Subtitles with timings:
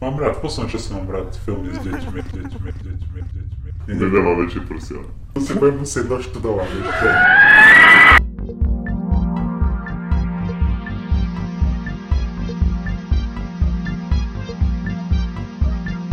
[0.00, 3.90] Mám rád, v poslednom čase mám rád filmy s deťmi, deťmi, deťmi, deťmi.
[3.90, 5.02] Nedáva väčšie prsia.
[5.34, 7.08] To si budem musieť doštudovať ešte.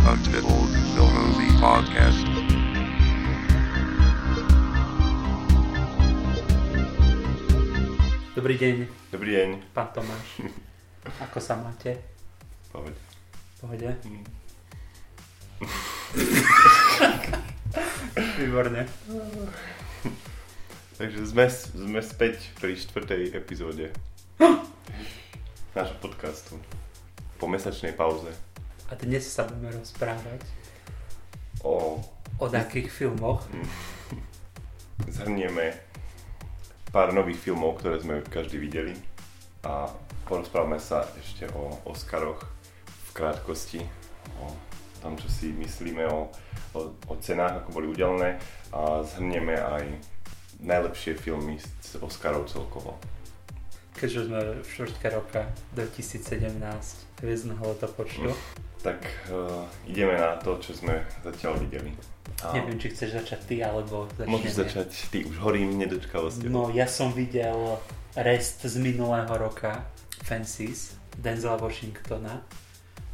[0.04, 2.17] Untitled Film Movie Podcast.
[8.38, 9.74] Dobrý deň, Dobrý deň.
[9.74, 10.46] pán Tomáš.
[11.26, 11.98] Ako sa máte?
[12.70, 12.86] V
[13.58, 13.90] pohode?
[18.38, 18.86] Výborne.
[21.02, 23.90] Takže sme, sme späť pri štvrtej epizóde
[25.74, 26.54] nášho podcastu.
[27.42, 28.30] Po mesačnej pauze.
[28.86, 30.46] A dnes sa budeme rozprávať
[31.66, 31.98] O,
[32.38, 33.42] o takých filmoch.
[35.10, 35.87] zhrnieme
[36.88, 38.96] pár nových filmov, ktoré sme každý videli.
[39.64, 39.90] A
[40.24, 42.44] porozprávame sa ešte o Oscaroch
[42.84, 43.80] v krátkosti.
[44.40, 44.52] O
[45.02, 46.28] tom, čo si myslíme o,
[46.74, 48.40] o, o cenách, ako boli udelené.
[48.72, 49.84] A zhrnieme aj
[50.62, 52.98] najlepšie filmy z Oscarov celkovo.
[53.98, 55.42] Keďže sme v štvrtke roka
[55.74, 56.54] 2017
[57.18, 58.30] hviezdneho letopočtu.
[58.82, 61.90] Tak uh, ideme na to, čo sme zatiaľ videli.
[62.46, 64.38] A Neviem, či chceš začať ty, alebo začneme.
[64.38, 66.46] Môžeš začať, ty už horím nedočkavosťou.
[66.46, 67.82] No, ja som videl
[68.14, 69.82] rest z minulého roka,
[70.22, 72.46] Fences, Denzela Washingtona,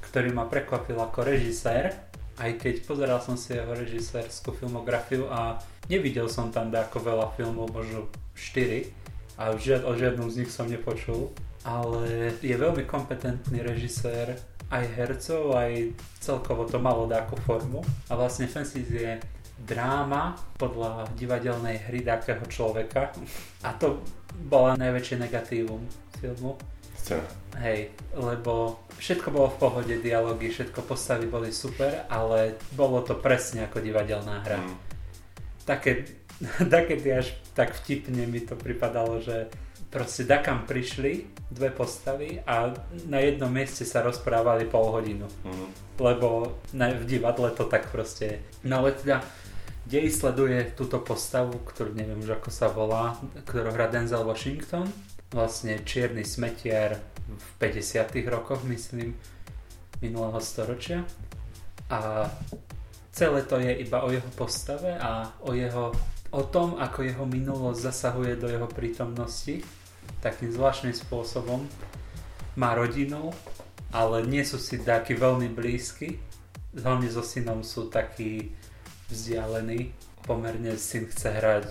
[0.05, 1.97] ktorý ma prekvapil ako režisér,
[2.37, 5.57] aj keď pozeral som si jeho režisérskú filmografiu a
[5.89, 10.67] nevidel som tam dáko veľa filmov, možno 4, a žiad, o žiadnom z nich som
[10.71, 11.35] nepočul,
[11.67, 14.39] ale je veľmi kompetentný režisér,
[14.75, 17.87] aj hercov, aj celkovo to malo dáku formu.
[18.11, 19.23] A vlastne Fences je
[19.63, 23.15] dráma podľa divadelnej hry takého človeka.
[23.63, 24.03] A to
[24.51, 25.87] bola najväčšie negatívum
[26.19, 26.59] filmu.
[26.99, 27.29] Scéna.
[27.63, 33.71] Hej, lebo všetko bolo v pohode, dialógy, všetko postavy boli super, ale bolo to presne
[33.71, 34.59] ako divadelná hra.
[34.59, 34.77] Mm.
[35.63, 36.19] Také,
[36.75, 39.47] také až tak vtipne mi to pripadalo, že
[39.95, 42.75] proste dakam prišli dve postavy a
[43.07, 45.31] na jednom mieste sa rozprávali pol hodinu.
[45.47, 45.71] Mm.
[46.03, 48.37] Lebo na, v divadle to tak proste je.
[48.67, 49.23] No ale teda
[49.87, 53.15] dej sleduje túto postavu, ktorú neviem už ako sa volá,
[53.47, 54.91] ktorú hrá Denzel Washington.
[55.31, 56.99] Vlastne čierny smetiar
[57.31, 59.15] v 50 rokoch, myslím,
[60.03, 61.07] minulého storočia.
[61.87, 62.27] A
[63.15, 65.95] celé to je iba o jeho postave a o jeho
[66.35, 69.63] o tom, ako jeho minulosť zasahuje do jeho prítomnosti
[70.25, 71.69] takým zvláštnym spôsobom.
[72.57, 73.37] Má rodinu,
[73.93, 76.17] ale nie sú si takí veľmi blízky.
[76.73, 78.57] Hlavne so synom sú takí
[79.13, 79.93] vzdialení.
[80.25, 81.65] Pomerne syn chce hrať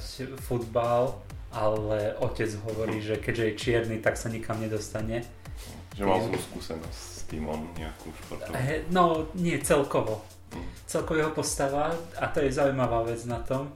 [0.46, 1.18] futbal,
[1.50, 5.26] ale otec hovorí, že keďže je čierny, tak sa nikam nedostane.
[5.98, 8.54] Že mal zlú skúsenosť s tým on nejakú športovú.
[8.94, 10.22] No, nie celkovo.
[10.54, 10.70] Mm.
[10.86, 13.74] Celkovo jeho postava, a to je zaujímavá vec na tom,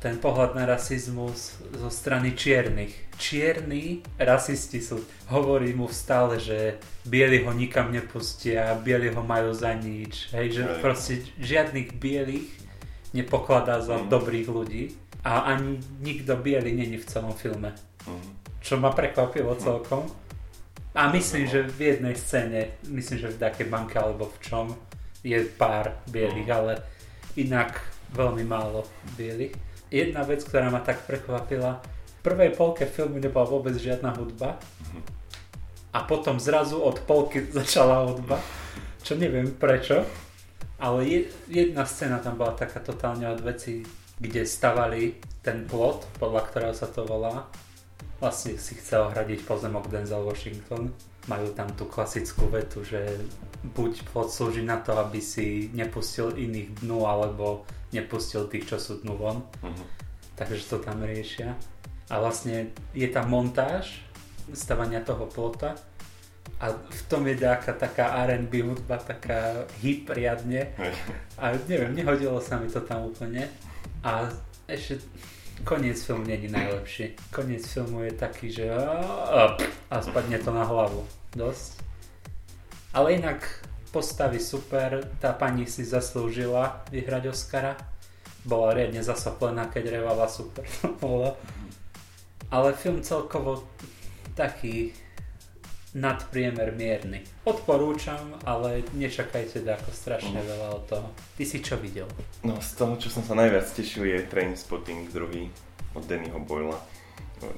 [0.00, 2.96] ten pohľad na rasizmus zo strany čiernych.
[3.20, 4.96] Čierni rasisti sú,
[5.28, 10.62] hovorí mu stále, že bieli ho nikam nepustia, bieli ho majú za nič, hej, že
[10.64, 10.80] Hej.
[10.80, 12.48] proste žiadnych bielých
[13.12, 14.08] nepokladá za Mm.
[14.08, 14.84] dobrých ľudí
[15.20, 17.76] a ani nikto biely není v celom filme,
[18.08, 18.24] Mm.
[18.64, 20.08] čo ma prekvapilo celkom.
[20.90, 21.50] A myslím, No.
[21.50, 24.66] že v jednej scéne, myslím, že v takej banke alebo v čom,
[25.20, 26.54] je pár bielých, No.
[26.56, 26.72] ale
[27.36, 27.76] inak
[28.10, 29.52] veľmi málo bielých.
[29.90, 34.56] Jedna vec, ktorá ma tak prekvapila, v prvej polke filmu nebola vôbec žiadna hudba
[34.86, 35.02] Mhm.
[35.90, 38.38] a potom zrazu od polky začala hudba,
[39.02, 40.06] čo neviem prečo,
[40.78, 41.18] ale je,
[41.50, 43.82] jedna scéna tam bola taká totálne od veci,
[44.16, 47.48] kde stavali ten plot, podľa ktorého sa to volá.
[48.20, 50.92] Vlastne si chcel hradiť pozemok Denzel Washington.
[51.24, 53.00] Majú tam tú klasickú vetu, že
[53.72, 58.92] buď plot slúži na to, aby si nepustil iných dnu, alebo nepustil tých, čo sú
[59.00, 59.84] dnu von Mhm.
[60.36, 61.56] takže to tam riešia.
[62.08, 64.00] A vlastne je tam montáž
[64.52, 65.76] stavania toho plota
[66.58, 70.74] a v tom je nejaká taká R&B hudba, taká hip riadne
[71.38, 73.46] a neviem, nehodilo sa mi to tam úplne
[74.02, 74.26] a
[74.66, 74.98] ešte
[75.64, 77.16] koniec filmu není najlepší.
[77.32, 79.56] Koniec filmu je taký, že a,
[79.90, 81.06] a spadne to na hlavu.
[81.36, 81.82] Dosť.
[82.94, 83.46] Ale inak
[83.90, 87.76] postavy super, tá pani si zaslúžila vyhrať Oscara.
[88.44, 90.64] Bola riadne zasoplená, keď revala super.
[92.54, 93.68] Ale film celkovo
[94.34, 94.90] taký
[95.92, 97.26] nadpriemer mierny.
[97.42, 100.46] Odporúčam, ale nečakajte ako strašne Mhm.
[100.46, 101.08] veľa od toho.
[101.34, 102.06] Ty si čo videl?
[102.40, 105.50] No z toho, čo som sa najviac tešil je Trainspotting druhý
[105.92, 106.78] od Dannyho Boyla.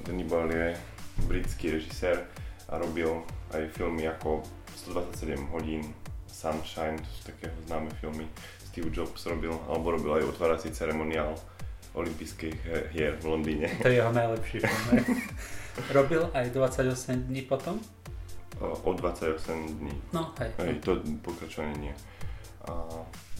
[0.02, 0.70] Danny Boyle je
[1.23, 2.25] britský režisér
[2.67, 3.11] a robil
[3.50, 4.40] aj filmy ako
[4.87, 5.93] 127 hodín,
[6.25, 8.25] Sunshine, to sú také známe filmy.
[8.64, 11.37] Steve Jobs robil, alebo robil aj otvárací ceremoniál
[11.93, 12.56] olympijských
[12.90, 13.69] hier v Londýne.
[13.82, 15.05] To je jeho najlepší film.
[15.90, 17.76] Robil aj 28 dní potom?
[18.60, 19.94] O 28 dní.
[20.12, 20.50] No, hej.
[20.58, 21.94] Hej, to pokračovanie nie.
[22.69, 22.72] A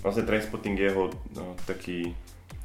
[0.03, 1.05] vlastne Trainspotting je jeho
[1.37, 2.17] no, taký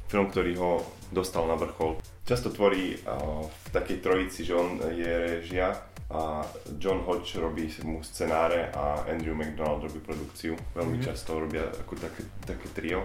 [0.08, 0.72] film, ktorý ho
[1.12, 2.00] dostal na vrchol.
[2.24, 5.76] Často tvorí uh, v takej trojici, že on je režia
[6.08, 6.40] a
[6.80, 10.56] John Hodge robí mu scenáre a Andrew McDonald robí produkciu.
[10.72, 11.04] Veľmi Mhm.
[11.04, 13.04] často robia ako také, také trio.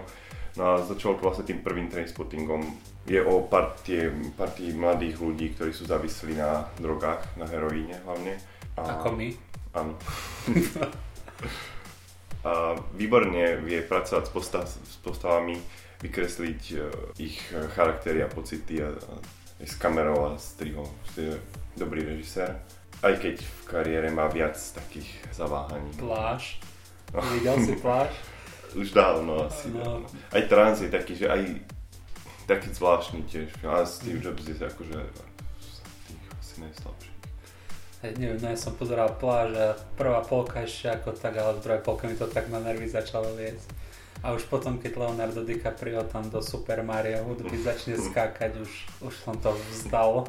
[0.56, 2.62] No a začalo to vlastne tým prvým Trainspottingom.
[3.04, 4.08] Je o partie,
[4.38, 8.38] partii mladých ľudí, ktorí sú závislí na drogách, na heroíne hlavne.
[8.76, 9.28] A- Ako my.
[9.74, 9.92] Áno.
[12.48, 12.52] a
[12.94, 15.56] výborne vie pracovať s, postav, s postavami,
[16.04, 16.76] vykresliť e,
[17.18, 17.40] ich
[17.74, 19.14] charaktery a pocity a, a
[19.64, 20.86] s kamerou a strihom.
[21.16, 21.32] Je
[21.78, 22.60] dobrý režisér.
[23.02, 25.92] Aj keď v kariére má viac takých zaváhaní.
[25.96, 26.60] Pláž.
[27.14, 28.10] Videl si pláž?
[28.80, 29.70] Už dávno asi.
[29.70, 29.80] No.
[29.80, 30.06] Dávno.
[30.34, 31.62] Aj Trans je taký, že aj
[32.50, 33.48] taký zvláštny tiež.
[33.64, 34.98] A Steve Jobs je akože
[36.10, 37.03] tých asi najslabší.
[38.04, 41.62] Hej, neviem, no ja som pozeral pláž a prvá polka ešte ako tak, ale v
[41.64, 43.64] druhej polke mi to tak na nervy začalo liesť.
[44.20, 48.72] A už potom, keď Leonardo DiCaprio tam do Super Mario hudby začne skákať, už,
[49.08, 50.28] už som to vzdal.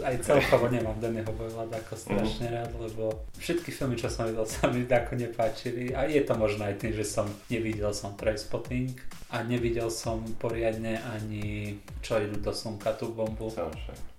[0.00, 4.72] Aj celkovo nemám Dannyho Boylada ako strašne rád, lebo všetky filmy, čo som videl, sa
[4.72, 5.92] mi ako nepáčili.
[5.92, 8.96] A je to možno aj tým, že som nevidel som Trainspotting
[9.28, 13.52] a nevidel som poriadne ani čo idú do slnka, tú bombu.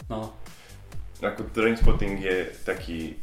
[0.06, 0.38] No,
[1.22, 3.16] Ako Trainspotting je taký,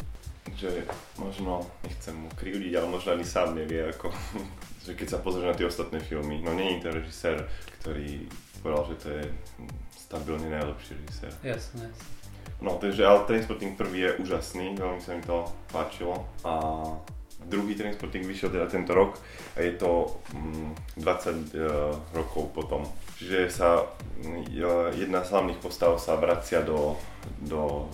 [0.55, 0.87] že
[1.19, 4.15] možno, nechcem mu krivdiť, ale možno ani sám nevie, ako,
[4.87, 7.37] že keď sa pozrieš na tie ostatné filmy, no je to režisér,
[7.83, 8.31] ktorý
[8.63, 9.25] povedal, že to je
[9.99, 11.33] stabilne najlepší režisér.
[11.43, 12.19] jasné, jasné.
[12.59, 16.59] No, takže ale Trainspotting prvý je úžasný, veľmi sa mi to páčilo a
[17.47, 19.15] druhý Trainspotting vyšiel teda tento rok
[19.55, 22.83] a je to mm, 20 uh, rokov potom.
[23.19, 23.83] Čiže sa
[24.23, 24.55] mm,
[24.95, 26.95] jedna z hlavných postav sa vracia do,
[27.43, 27.91] do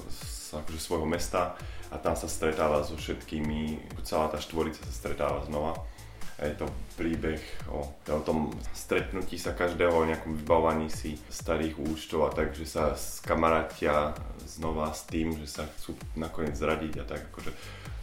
[0.52, 1.56] akože svojho mesta
[1.90, 5.80] a tam sa stretáva so všetkými, celá tá štvorica sa stretáva znova.
[6.34, 6.66] A je to
[6.98, 7.38] príbeh
[7.70, 12.66] o, o tom stretnutí sa každého, o nejakom vybavovaní si starých účtov a tak, že
[12.66, 17.54] sa skamarátia znova s tým, že sa chcú nakoniec zradiť a tak akože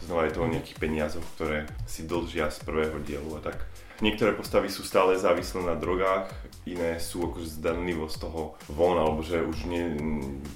[0.08, 3.68] znova je to o nejakých peniazoch, ktoré si dlžia z prvého dielu a tak.
[4.00, 6.32] Niektoré postavy sú stále závislé na drogách,
[6.66, 9.82] iné sú akože zdanlivo z toho von, alebo že už nie,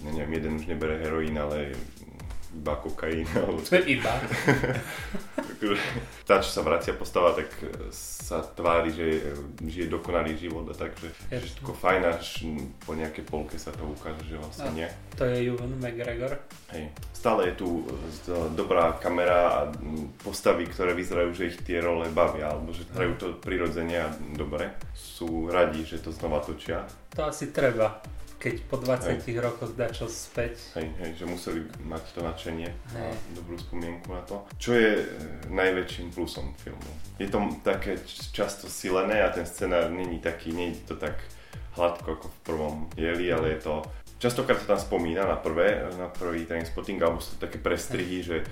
[0.07, 1.75] neviem, jeden už nebere heroín, ale
[2.55, 4.15] iba kokain, alebo iba.
[5.57, 5.77] akože
[6.29, 7.49] tá, čo sa vracia postava, tak
[7.91, 9.07] sa tvári, že
[9.59, 11.47] žije dokonalý život a tak, že že Jasne.
[11.49, 12.27] všetko fajn, až
[12.83, 14.89] po nejakej polke sa to ukáže, že vlastne nie.
[15.17, 16.37] To je Ewan McGregor.
[16.71, 16.93] Hej.
[17.11, 17.69] Stále je tu
[18.23, 19.61] z- dobrá kamera a
[20.21, 24.71] postavy, ktoré vyzerajú, že ich tie role bavia, alebo že hrajú to prirodzene a dobre.
[24.93, 26.85] Sú radi, že to znova točia.
[27.17, 27.99] To asi treba,
[28.37, 30.77] keď po 20 rokoch dá čo späť.
[30.77, 33.15] Hej, hej, že museli mať to nadšenie a Hej.
[33.33, 34.45] dobrú spomienku na to.
[34.61, 35.05] Čo je e,
[35.51, 36.91] najväčším plusom filmu?
[37.17, 37.97] Je to také
[38.33, 41.17] často silené a ten scenár není taký, nie je to tak
[41.77, 43.75] hladko ako v prvom dieli, ale je to
[44.17, 48.37] Častokrát sa tam spomína na prvé, na prvý Trainspotting, alebo sú to také prestrihy, že
[48.41, 48.45] e,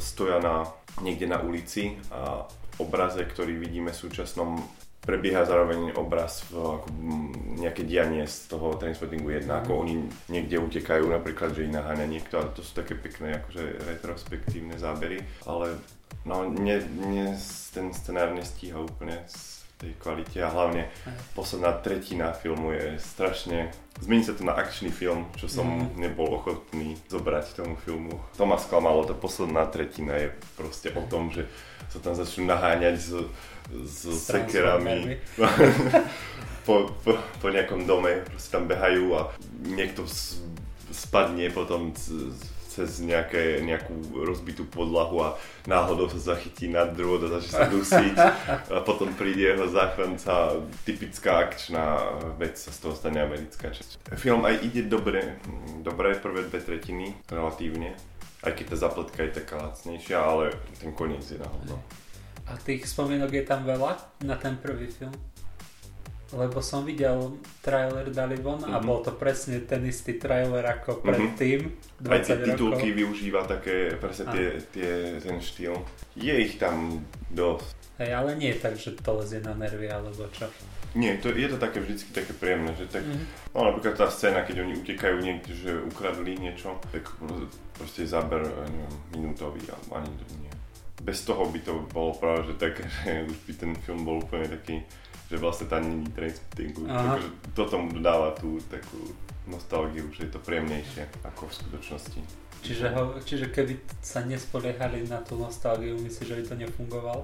[0.00, 0.64] stoja na,
[1.04, 2.48] niekde na ulici a
[2.80, 4.64] obraze, ktorý vidíme v súčasnom
[5.00, 7.32] prebieha zároveň obraz v ako, mm,
[7.64, 9.96] nejaké dianie z toho Trainspottingu 1, ako oni
[10.28, 15.24] niekde utekajú, napríklad, že ich naháňa niekto, ale to sú také pekné akože retrospektívne zábery,
[15.48, 15.80] ale
[16.28, 17.32] no, ne, ne,
[17.72, 20.92] ten scenár nestíha úplne z tej kvalite a hlavne
[21.32, 26.00] posledná tretina filmu je strašne Zmení sa to na akčný film, čo som Mhm.
[26.00, 28.16] nebol ochotný zobrať tomu filmu.
[28.40, 31.44] To ma sklamalo, tá posledná tretina je proste o tom, že
[31.92, 33.12] sa tam začnú naháňať s,
[33.86, 35.18] s sekerami
[36.66, 39.30] po, po, po nejakom dome, proste tam behajú a
[39.64, 40.04] niekto
[40.90, 41.94] spadne potom
[42.70, 45.28] cez nejaké, nejakú rozbitú podlahu a
[45.66, 48.16] náhodou sa zachytí na drôt a začne sa dusiť
[48.70, 51.98] a potom príde jeho záchranca typická akčná
[52.38, 54.14] vec sa z toho stane americká časť.
[54.14, 55.42] Film aj ide dobre,
[55.82, 57.98] dobre prvé dve tretiny relatívne
[58.40, 61.76] aj keď tá zapletka je taká lacnejšia, ale ten koniec je na hovno.
[62.50, 65.14] A tých spomienok je tam veľa na ten prvý film?
[66.30, 68.86] Lebo som videl trailer dali von a Mhm.
[68.86, 72.46] bol to presne ten istý trailer ako predtým, 20 Aj tie rokov.
[72.48, 75.74] titulky využíva také, presne tie, tie, ten štýl.
[76.14, 77.74] Je ich tam dosť.
[77.98, 80.46] Hej, ale nie tak, že to lezie na nervy alebo čo.
[80.92, 83.26] Nie, to, je to také vždycky také príjemné, že tak, Mhm.
[83.50, 87.10] no napríklad tá scéna, keď oni utekajú niekde, že ukradli niečo, tak
[87.74, 90.10] proste záber, neviem, minútový, alebo ani.
[91.00, 94.46] Bez toho by to bolo práve, že také, že už by ten film bol úplne
[94.48, 94.84] taký,
[95.32, 96.84] že vlastne tam není trainspottingu.
[96.86, 99.00] Takže toto mu dodáva tú takú
[99.48, 102.20] nostalgiu, že je to príjemnejšie ako v skutočnosti.
[102.60, 103.72] Čiže, ho, čiže keby
[104.04, 107.22] sa nespoliehali na tú nostalgiu, myslíš, že by to nefungovalo?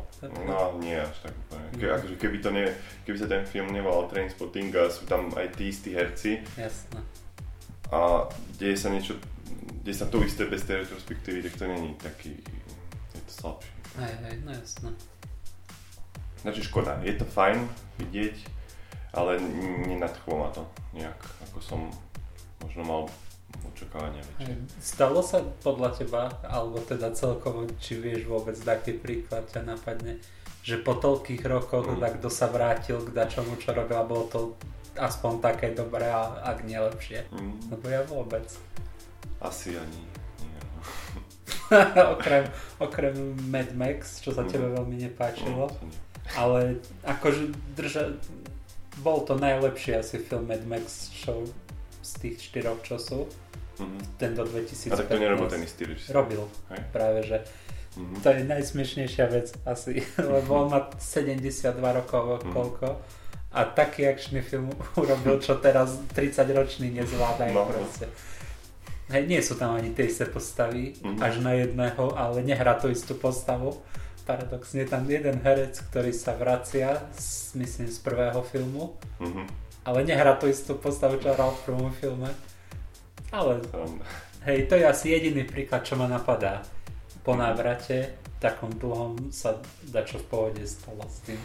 [0.48, 1.66] No nie až tak úplne.
[1.76, 2.64] Ke, akože keby, to ne,
[3.04, 7.00] keby sa ten film nevolal Trainspotting a sú tam aj tí istí herci Jasné.
[7.92, 8.24] a
[8.56, 9.20] deje sa niečo,
[9.84, 12.32] deje sa to isté bez tej retrospektívy, tak to není taký,
[13.36, 13.72] slabšie.
[13.96, 14.90] Hej, hej, no jasné.
[16.42, 18.36] Znači škoda, je to fajn vidieť,
[19.12, 19.40] ale
[19.86, 20.62] nenadchlo ma to
[20.92, 21.80] nejak, ako som
[22.62, 23.02] možno mal
[23.72, 24.54] očakávania väčšie.
[24.78, 30.20] Stalo sa podľa teba, alebo teda celkovo, či vieš vôbec taký príklad ťa napadne,
[30.62, 32.02] že po toľkých rokoch Mm.
[32.20, 34.40] kto sa vrátil k dačomu, čo robil bolo to
[34.96, 37.28] aspoň také dobré, a ak nie lepšie.
[37.30, 38.44] Mm, Lebo ja vôbec.
[39.40, 40.00] asi ani.
[42.14, 42.44] okrem,
[42.78, 44.48] okrem Mad Max, čo sa Mm.
[44.48, 45.66] tebe veľmi nepáčilo.
[45.66, 45.98] Mm, nie.
[46.34, 46.60] Ale
[47.02, 47.42] akože
[47.72, 48.02] drža...
[48.96, 51.44] Bol to najlepší asi film Mad Max, čo
[52.00, 53.28] z tých štyroch, čo sú.
[53.76, 53.98] Mhm.
[54.16, 54.88] Ten do 2015.
[54.88, 56.16] A tak to nerobil ten istý režisér.
[56.16, 56.48] Robil.
[56.70, 56.80] Hej.
[56.90, 57.38] Práve, že
[57.94, 58.14] Mhm.
[58.20, 60.00] to je najsmiešnejšia vec asi,
[60.32, 62.52] lebo on má 72 rokov, Mhm.
[62.52, 62.88] koľko.
[63.52, 67.64] A taký akčný film urobil, čo teraz 30 ročný nezvládajú No.
[67.66, 68.08] proste.
[69.06, 71.18] Hej, nie sú tam ani tie isté postavy, Mhm.
[71.22, 73.78] až na jedného, ale nehrá tú istú postavu.
[74.26, 79.46] Paradoxne je tam jeden herec, ktorý sa vracia, z, myslím, z prvého filmu, Mhm.
[79.86, 82.30] ale nehrá tú istú postavu, čo hral v prvom filme.
[83.30, 84.02] Ale Tam-
[84.42, 86.62] Hej, to je asi jediný príklad, čo ma napadá.
[87.26, 91.38] Po návrate, takom dlhom sa dačo v pohode stalo s tým.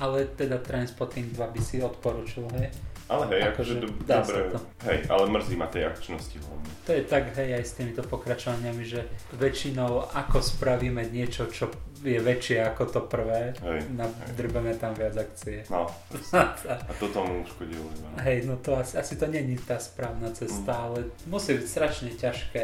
[0.00, 2.72] Ale teda Trainspotting 2 by si odporučil, hej?
[3.04, 4.58] Ale hej, Akože akože do, dobre, to.
[4.82, 6.70] hej, ale mrzí ma tej akčnosti hlavne.
[6.82, 11.68] To je tak, hej, aj s týmito pokračovaniami, že väčšinou ako spravíme niečo, čo
[12.00, 15.64] je väčšie ako to prvé, Hej, nadrbeme tam viac akcie.
[15.68, 15.84] No,
[16.88, 17.84] a toto mu uškodilo.
[17.84, 18.08] no.
[18.20, 20.82] Hej, no to asi, asi to není tá správna cesta, Mm.
[20.82, 22.62] ale musí byť strašne ťažké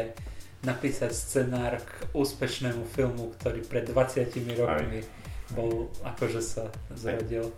[0.61, 5.01] napísať scenár k úspešnému filmu, ktorý pred 20 rokmi
[5.51, 7.49] bol, akože sa zrodil.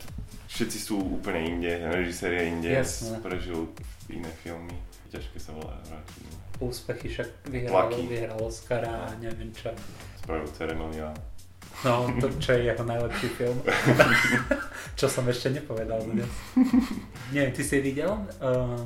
[0.54, 3.18] Všetci sú úplne inde, režisér je inde, Jasné.
[3.26, 3.74] prežil
[4.06, 4.78] iné filmy.
[5.10, 5.98] Ťažké sa volá no.
[6.62, 9.74] Úspechy však vyhral, vyhral Oscara a neviem čo.
[10.22, 11.18] Spravil ceremoniál.
[11.82, 13.58] No, to čo je jeho najlepší film.
[15.00, 16.30] čo som ešte nepovedal dnes.
[17.34, 18.78] Neviem, ty si videl uh,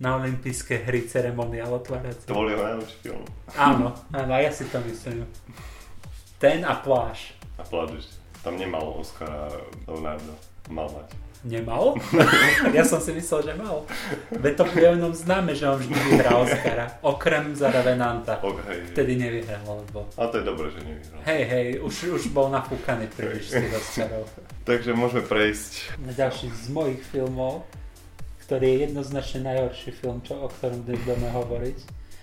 [0.00, 2.24] na olympijské hry ceremoniál otvárací?
[2.24, 3.24] To bol jeho najlepší film.
[3.52, 5.28] Áno, áno, ja si to myslím.
[6.40, 7.36] Ten a pláž.
[7.60, 9.52] A pláč, tam nemal Oscara
[9.84, 10.53] Leonardo.
[10.72, 11.24] Mal mať.
[11.44, 11.92] Nemal?
[12.76, 13.84] ja som si myslel, že mal.
[14.32, 16.88] Veď to o ňom známe, že on vždy vyhrá Oscara.
[17.04, 18.40] Okrem za Revenanta.
[18.40, 18.80] Ok, hej.
[18.96, 20.08] Vtedy nevyhral, lebo...
[20.16, 21.20] Ale to je dobré, že nevyhral.
[21.28, 24.24] Hej, hej, už, už bol nafúkaný príliš z tých Oscarov.
[24.68, 26.00] Takže môžeme prejsť.
[26.00, 27.68] Na ďalší z mojich filmov,
[28.48, 31.78] ktorý je jednoznačne najhorší film, čo, o ktorom dnes budeme hovoriť.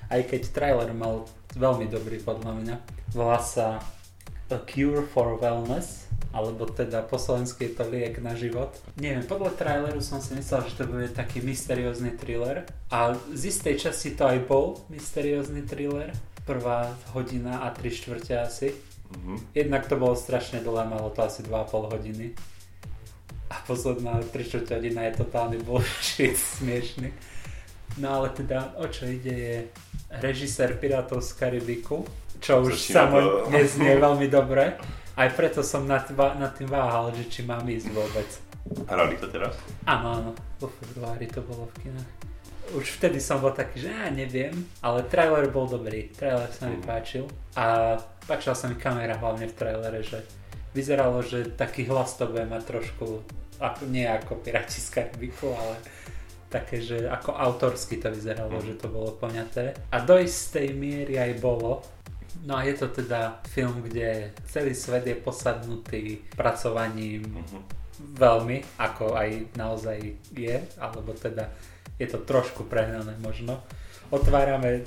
[0.10, 2.76] Aj keď trailer mal veľmi dobrý podľa mňa.
[3.14, 3.78] Volá sa
[4.52, 8.72] A Cure for Wellness, alebo teda po slovensky je to liek na život.
[8.96, 12.64] Neviem, podľa traileru som si myslel, že to bude taký mysteriózny thriller.
[12.88, 16.16] A z istej časti to aj bol mysteriózny thriller.
[16.48, 18.72] Prvá hodina a 3 štvrte asi.
[19.12, 19.52] Mhm.
[19.52, 22.32] Jednak to bolo strašne dlhé, malo to asi 2,5 hodiny.
[23.52, 27.12] A posledná 3 čtvrte hodina je totálny bullshit, smiešný.
[28.00, 29.58] No ale teda, o čo ide je
[30.24, 32.08] režisér Pirátov z Karibiku,
[32.40, 34.80] čo už samo neznie veľmi dobre.
[35.14, 38.30] Aj preto som nad, nad tým váhal, že či mám ísť vôbec.
[38.88, 39.58] Hrali to teraz?
[39.84, 42.10] Áno, áno, vo februári to bolo v kinách.
[42.72, 46.80] Už vtedy som bol taký, že ja neviem, ale trailer bol dobrý, trailer sa mi
[46.80, 46.86] Mm.
[46.86, 50.24] páčil a páčila sa mi kamera hlavne v trailere, že
[50.72, 53.20] vyzeralo, že taký hlas to bude mať trošku,
[53.60, 55.76] ako, nie ako Piráti z Karibiku, ale
[56.48, 58.64] také, že ako autorsky to vyzeralo, Mm.
[58.64, 59.76] že to bolo poňaté.
[59.92, 61.84] A do istej miery aj bolo.
[62.46, 67.60] No a je to teda film, kde celý svet je posadnutý pracovaním Mhm.
[68.18, 70.00] veľmi, ako aj naozaj
[70.34, 71.50] je, alebo teda
[72.00, 73.62] je to trošku prehnané možno.
[74.10, 74.82] Otvárame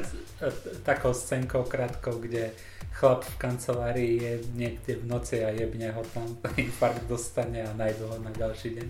[0.88, 2.50] takou scénkou krátkou, kde
[2.92, 8.08] chlap v kancelárii je niekde v noci a jebne ho tam, infarkt dostane a nájdu
[8.08, 8.88] ho na ďalší deň.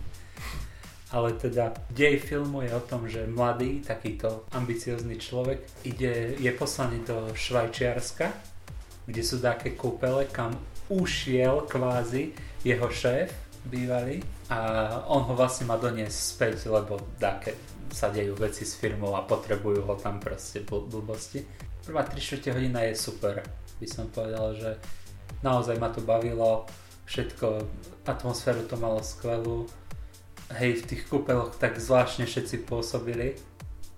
[1.10, 7.02] Ale teda dej filmu je o tom, že mladý, takýto ambiciózny človek ide, je poslaný
[7.02, 8.30] do Švajčiarska,
[9.10, 10.54] kde sú také kúpele, kam
[10.86, 12.30] ušiel kvázi
[12.62, 13.34] jeho šéf
[13.66, 14.58] bývalý a
[15.10, 17.58] on ho vlastne má doniesť späť, lebo také
[17.90, 21.42] sa dejú veci s firmou a potrebujú ho tam proste bl- blbosti.
[21.82, 23.42] Prvá 3 čtvrte hodina je super,
[23.82, 24.70] by som povedal, že
[25.42, 26.70] naozaj ma to bavilo,
[27.10, 27.66] všetko,
[28.06, 29.66] atmosféru to malo skvelú,
[30.58, 33.38] hej, v tých kúpeloch tak zvláštne všetci pôsobili,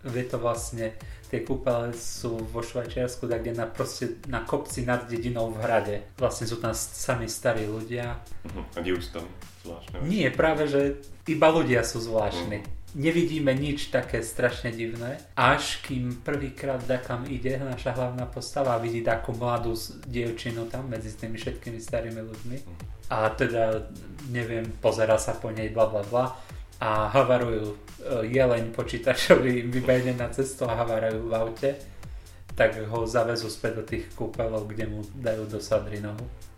[0.02, 0.92] je to vlastne,
[1.30, 5.96] tie kúpele sú vo Švajčiarsku, tak kde na, proste, na kopci nad dedinou v hrade.
[6.18, 8.18] Vlastne sú tam sami starí ľudia.
[8.50, 8.62] Mhm.
[8.74, 9.26] A dejú sa tam
[9.62, 9.96] zvláštne.
[10.10, 10.98] Nie, práve, že
[11.30, 12.66] iba ľudia sú zvláštni.
[12.92, 19.32] Nevidíme nič také strašne divné, až kým prvýkrát takam ide naša hlavná postava vidí takú
[19.32, 19.72] mladú
[20.04, 22.56] dievčinu tam medzi tými všetkými starými ľuďmi.
[23.08, 23.88] A teda,
[24.28, 26.36] neviem, pozera sa po nej, bla bla bla
[26.84, 27.76] a havarujú e,
[28.28, 31.70] jeleň počítačový, im vybehne na cestu a havarujú v aute,
[32.52, 36.04] tak ho zavezú späť do tých kúpelov, kde mu dajú do sadry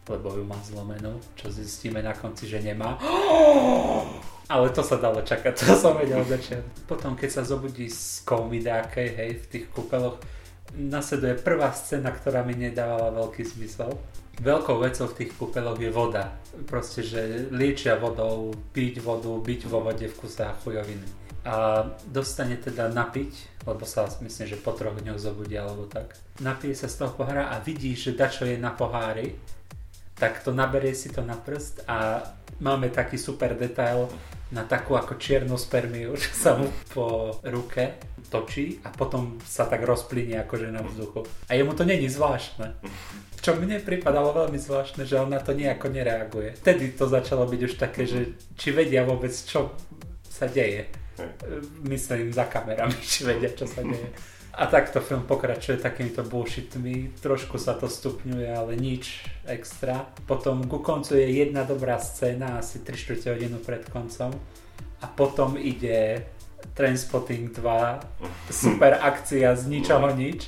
[0.05, 2.99] lebo ju má zlomenú, čo zistíme na konci, že nemá.
[4.45, 6.45] Ale to sa dalo čakať, to som vedel od.
[6.85, 10.21] Potom, keď sa zobudí z komy dákej, hej, v tých kúpeloch,
[10.77, 13.95] nasleduje prvá scéna, ktorá mi nedávala veľký zmysel.
[14.35, 16.35] Veľkou vecou v tých kúpeloch je voda.
[16.67, 21.23] Proste, že liečia vodou, piť vodu, byť vo vode v kuse a chujoviny.
[21.45, 26.17] A dostane teda napiť, lebo sa myslím, že po troch dňoch zobudí alebo tak.
[26.41, 29.37] Napije sa z toho pohára a vidí, že dačo je na pohári,
[30.15, 32.23] tak to naberie si to na prst a
[32.61, 34.07] máme taký super detail
[34.55, 37.99] na takú ako čiernu spermiu, čo sa mu po ruke
[38.31, 41.27] točí a potom sa tak rozplynie akože na vzduchu.
[41.51, 42.75] A jemu to není zvláštne.
[43.45, 46.57] Čo mne pripadalo veľmi zvláštne, že on na to nejako nereaguje.
[46.57, 49.77] Vtedy to začalo byť už také, že či vedia vôbec, čo
[50.25, 50.89] sa deje.
[51.85, 54.09] Myslím za kamerami, či vedia, čo sa deje.
[54.55, 60.07] A takto film pokračuje takýmito bullshitmi, trošku sa to stupňuje, ale nič extra.
[60.31, 64.31] Potom ku koncu je jedna dobrá scéna, asi 3 čtvrte hodinu pred koncom.
[65.03, 66.31] A potom ide
[66.79, 70.47] Trainspotting 2, super akcia z ničoho nič,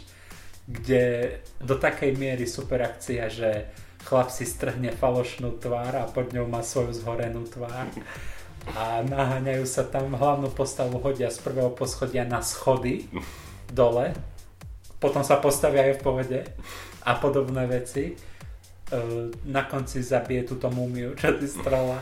[0.71, 3.71] kde do takej miery super akcia, že
[4.07, 7.91] chlap si strhne falošnú tvár a pod ňou má svoju zhorenú tvár.
[8.71, 13.11] A naháňajú sa tam, hlavnú postavu hodia z prvého poschodia na schody
[13.73, 14.15] dole,
[14.97, 16.41] potom sa postavia aj v povede
[17.05, 18.13] a podobné veci.
[18.13, 18.15] E,
[19.45, 22.01] Na konci zabije túto múmiu, čo ty strala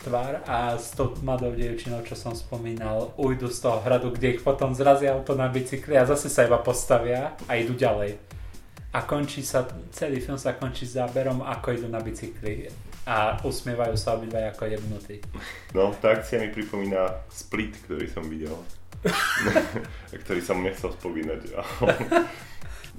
[0.00, 4.40] tvár a s tou mladou dievčinou, čo som spomínal, ujdu z toho hradu, kde ich
[4.40, 8.16] potom zrazia auto na bicykli a zase sa iba postavia a idú ďalej.
[8.90, 12.66] A končí sa, celý film sa končí záberom, ako idú na bicykli
[13.06, 15.16] a usmievajú sa obidva ako jebnutí.
[15.76, 18.56] No, tá akcia mi pripomína Split, ktorý som videl.
[20.24, 21.40] ktorý som nechcel spomínať.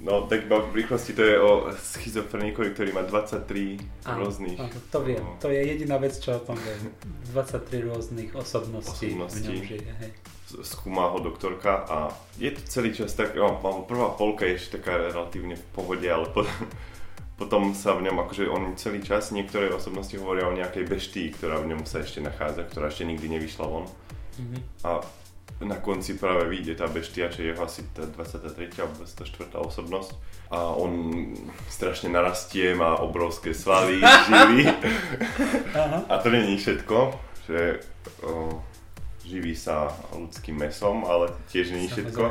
[0.02, 4.58] No, tak iba v rýchlosti to je o schizofrenikovi, ktorý má 23 Áno, rôznych...
[4.58, 6.90] áno, to viem, no, to je jediná vec, čo o tom viem.
[7.30, 9.46] 23 rôznych osobností, v Osobností.
[9.46, 9.92] ňom žije.
[10.02, 10.10] Hej.
[10.66, 15.06] skúma ho doktorka a je to celý čas tak, no, prvá polka je ešte taká
[15.06, 16.42] relatívne v pohode, ale po,
[17.40, 21.62] potom sa v ňom, akože on celý čas, niektoré osobnosti hovoria o nejakej beštii, ktorá
[21.62, 23.86] v ňom sa ešte nachádza, ktorá ešte nikdy nevyšla von.
[24.42, 24.58] Mhm.
[24.82, 24.98] A
[25.64, 28.82] na konci práve vyjde tá beštia, čo je jeho asi tá 23.
[28.82, 29.56] alebo 24.
[29.58, 30.10] osobnosť.
[30.52, 30.92] A on
[31.70, 34.02] strašne narastie, má obrovské svaly.
[34.04, 35.98] Aha.
[36.08, 36.96] A to není všetko,
[37.48, 37.80] že
[38.22, 38.60] o,
[39.24, 42.22] živí sa ľudským mesom, ale tiež není všetko.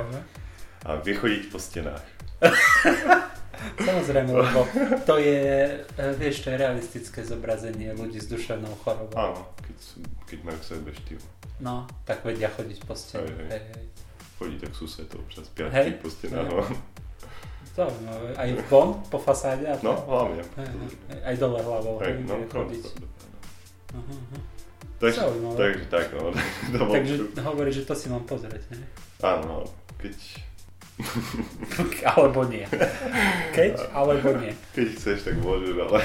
[0.86, 2.06] A vie chodiť po stenách.
[3.78, 4.64] Samozrejme, lebo
[5.04, 5.42] to je,
[5.78, 9.14] e, vieš, to je realistické zobrazenie ľudí s duševnou chorobou.
[9.14, 11.20] Áno, keď, sú- keď majú v sebe beštiu.
[11.60, 13.28] No, tak vedia chodiť po stene.
[13.28, 13.48] Hej, hej.
[13.52, 13.86] Hej, hej.
[14.42, 15.54] Chodí tak občas Hej.
[15.54, 16.50] piatky po stenách.
[16.50, 16.66] No,
[17.72, 18.36] Zaujímavé.
[18.36, 20.44] Aj von, po fasáde a no hlavne.
[20.44, 21.20] Hej, hej, hej.
[21.24, 22.84] Aj dole hlavou, Hej, hej, no, chodiť.
[22.84, 23.08] no,
[23.92, 24.40] Aha, aha.
[25.00, 25.56] Takže, Zaujímavé.
[25.58, 26.24] takže tak, no.
[26.74, 28.84] to Takže hovorí, že to si mám pozrieť, hej?
[29.24, 29.58] Áno, no,
[29.98, 30.14] keď,
[32.12, 32.66] Alebo nie.
[33.52, 34.52] Keď, alebo nie.
[34.72, 36.00] keď chceš, tak môžeš, ale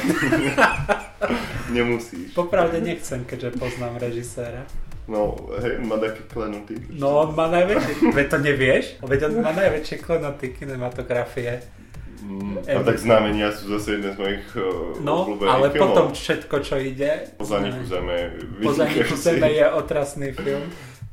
[1.76, 2.32] nemusíš.
[2.32, 4.66] Popravde nechcem, keďže poznám režiséra.
[5.06, 6.74] No, hej, má také klenoty.
[6.90, 8.84] No on má najväčšie, veď to nevieš?
[9.06, 11.62] Veď on má najväčšie klenoty kinematografie.
[12.16, 15.84] Mm, a tak znamenia sú zase jeden z mojich uh, No, obľúbených ale filmov.
[15.84, 17.10] potom všetko, čo ide...
[17.38, 18.16] Po zaniku zeme.
[18.66, 19.22] Po zaniku vynikajúci.
[19.22, 20.64] zeme je otrasný film.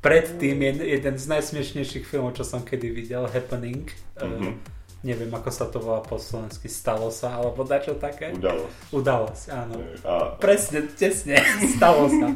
[0.03, 3.87] Predtým je jeden z najsmiešnejších filmov, čo som kedy videl, Happening.
[4.19, 4.51] Mhm.
[4.51, 4.55] Uh,
[5.03, 8.31] neviem, ako sa to volá po slovensky, stalo sa, alebo dačo také.
[8.31, 8.75] Udalosť.
[8.95, 9.75] Udalosť, áno.
[10.07, 11.35] A, Presne, tesne,
[11.75, 12.27] stalo sa.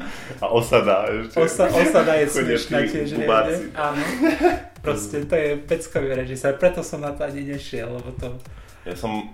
[0.43, 1.39] a osada ešte.
[1.39, 3.71] Osa, osada je smiešná tiež riadne.
[3.71, 4.03] Áno.
[4.83, 8.35] Proste to je peckový režisér, preto som na to ani nešiel, lebo to...
[8.83, 9.31] Ja som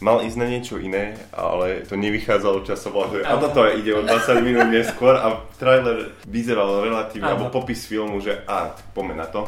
[0.00, 4.02] mal ísť na niečo iné, ale to nevychádzalo časovo, že a toto je, ide o
[4.02, 9.44] 20 minút neskôr a trailer vyzeral relatívne, alebo popis filmu, že a, poďme na to.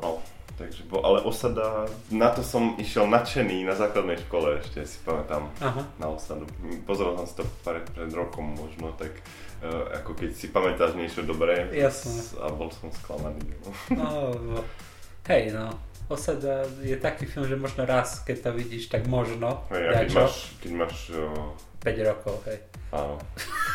[0.00, 0.20] No,
[0.60, 5.48] takže bol, ale osada, na to som išiel nadšený na základnej škole, ešte si pamätám,
[5.64, 5.82] Aha.
[5.96, 6.44] na osadu.
[6.84, 9.16] Pozeral som si to pred, pred rokom možno, tak
[9.64, 12.36] uh, ako keď si pamätáš niečo dobré Jasné.
[12.44, 13.40] a bol som sklamaný.
[13.96, 14.60] No, no.
[15.24, 15.72] hej no.
[16.08, 19.64] Osada je taký film, že možno raz, keď to vidíš, tak možno.
[19.72, 22.58] Hej, a keď Jačo, máš, keď máš uh, 5 rokov, hej.
[22.92, 23.16] áno,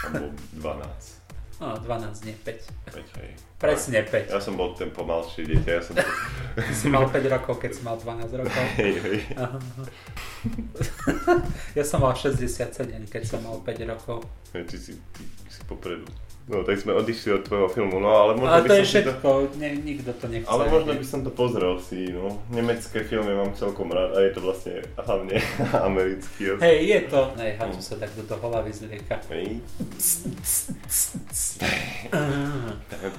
[0.06, 1.20] alebo 12,
[1.60, 2.96] No, 12, nie 5.
[2.96, 3.36] 5, hej.
[3.60, 4.32] Presne 5.
[4.32, 5.92] Ja som bol ten pomalšie dieťa, ja som
[6.72, 8.64] si mal 5 rokov, keď si mal 12 rokov.
[8.80, 9.20] hej, hej.
[11.78, 12.72] Ja som mal 67,
[13.12, 14.24] keď som mal 5 rokov.
[14.56, 16.08] Ty si, ty si popredu.
[16.50, 18.90] No, tak sme odišli od tvojho filmu, no ale možno Ale by to je som
[18.90, 19.02] si to...
[19.06, 19.30] všetko,
[19.62, 20.50] ne, nikto to nechce.
[20.50, 22.42] Ale možno by som to pozrel si, no.
[22.50, 25.38] Nemecké filmy mám celkom rád a je to vlastne hlavne
[25.94, 26.58] americký.
[26.58, 27.22] Hej, je to.
[27.38, 29.22] Nej, hačo sa tak do toho hlavy zlieka.
[29.30, 29.62] Hej.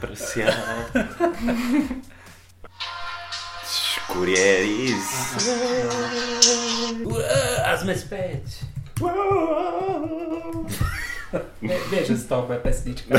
[0.02, 0.50] Prsia.
[4.10, 5.10] Kurieris.
[7.62, 8.66] A sme späť.
[11.62, 13.14] Vie- Vieš, že z toho bude pesnička.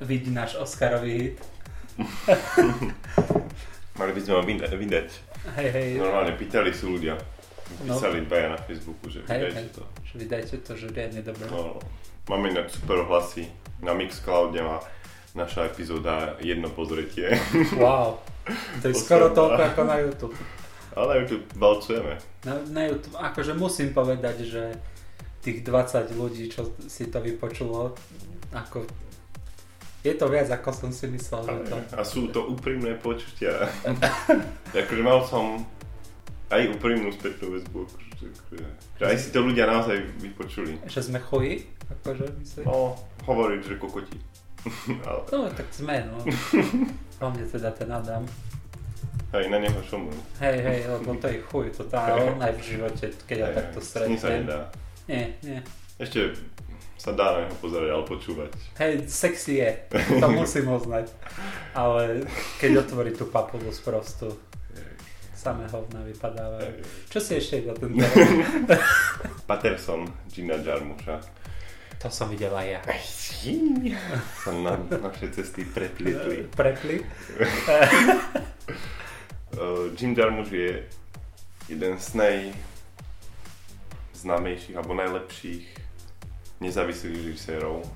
[0.00, 1.36] Vidí náš Oscarový hit.
[3.96, 5.08] Mali by sme ho vyda- vydať.
[5.44, 5.88] Hej, hej.
[6.00, 7.14] Normálne pýtali si ľudia.
[7.84, 7.96] No.
[7.96, 9.68] Písali dvaja na Facebooku, že Hej, vydajte hej.
[9.72, 9.82] to.
[10.04, 11.44] Že vydajte to, že riadne dobre.
[11.48, 11.80] No,
[12.28, 13.48] máme inak super hlasy.
[13.80, 14.80] Na Mixcloude má
[15.32, 17.32] naša epizóda jedno pozretie.
[17.76, 18.20] Wow.
[18.80, 19.00] To je Posledná.
[19.00, 20.36] skoro toľko ako na YouTube.
[20.94, 22.14] Ale tu valcujeme.
[22.44, 24.62] Na, na YouTube, akože musím povedať, že
[25.40, 27.96] tých 20 ľudí, čo si to vypočulo,
[28.52, 28.84] ako
[30.04, 31.76] je to viac, ako som si myslel, že to...
[31.96, 33.64] A sú to úprimné počutia.
[34.76, 35.64] akože mal som
[36.48, 37.88] aj úprimnú spätnú väzbu.
[37.88, 40.76] Akože, akože, že aj si to ľudia naozaj vypočuli.
[40.84, 41.54] Že sme chuji,
[41.90, 42.64] akože myslím.
[42.68, 44.18] No, hovoriť, že kokoti.
[45.08, 46.20] Ale No, tak sme, no.
[47.16, 48.24] Hlavne teda ten Adam.
[49.34, 50.20] aj na neho šomujú.
[50.38, 53.56] Hej, hej, lebo to je chuj, to tá on aj v živote, keď ja Hej,
[53.56, 54.40] takto s ním sa stretnem.
[54.44, 54.58] nedá.
[55.04, 55.58] Nie, nie.
[55.96, 56.18] Ešte
[57.04, 58.48] sa dá na neho pozerať, ale počúvať.
[58.80, 61.12] Hej, sexy je, to musím uznať.
[61.76, 62.24] Ale
[62.56, 64.32] keď otvorí tú papulu z prostu,
[65.36, 66.80] samé hovna vypadávajú.
[67.12, 67.92] Čo si ešte za ten
[69.48, 71.20] Patterson, Gina Jarmusha.
[72.00, 72.80] To som videl aj ja.
[74.40, 76.48] Sa na naše cesty preplietli.
[76.56, 77.04] Prepli?
[79.92, 80.88] Jim Jarmusch je
[81.68, 82.08] jeden z
[84.16, 85.83] najznámejších alebo najlepších
[86.60, 87.88] nezávislých režisérov uh,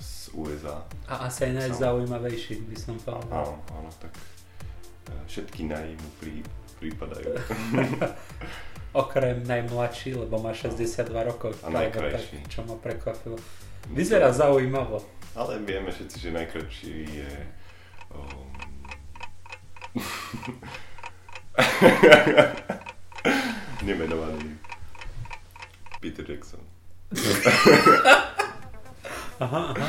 [0.00, 0.84] z USA.
[1.08, 3.32] A asi aj najzaujímavejší by som povedal.
[3.32, 6.42] Áno, áno, tak uh, všetky naj mu prí,
[6.80, 7.36] prípadajú.
[9.04, 11.54] Okrem najmladší, lebo má 62 rokov.
[11.62, 12.42] A najkrajší.
[12.42, 13.38] Tak, čo ma prekvapilo.
[13.94, 14.98] Vyzerá zaujímavo.
[15.38, 17.30] Ale vieme všetci, že najkratší je...
[18.10, 18.50] Um...
[23.82, 24.58] Nemenovaný
[26.00, 26.60] Peter Jackson.
[29.40, 29.88] Aha, aha.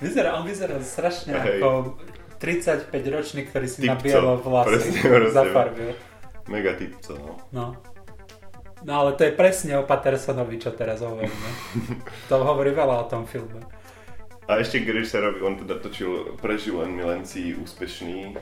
[0.00, 1.60] Vyzerá, on vyzerá strašne Hej.
[1.60, 2.00] ako
[2.40, 5.92] 35 ročný, ktorý si Typco, bielo vlasy presne, zafarbil.
[6.48, 7.32] Mega typco, no.
[7.52, 7.66] No.
[8.80, 11.48] No ale to je presne o Pattersonovi, čo teraz hovoríme.
[12.32, 13.60] to hovorí veľa o tom filme.
[14.48, 18.40] A ešte k režisérovi, on teda točil Prežil len milenci úspešný eh,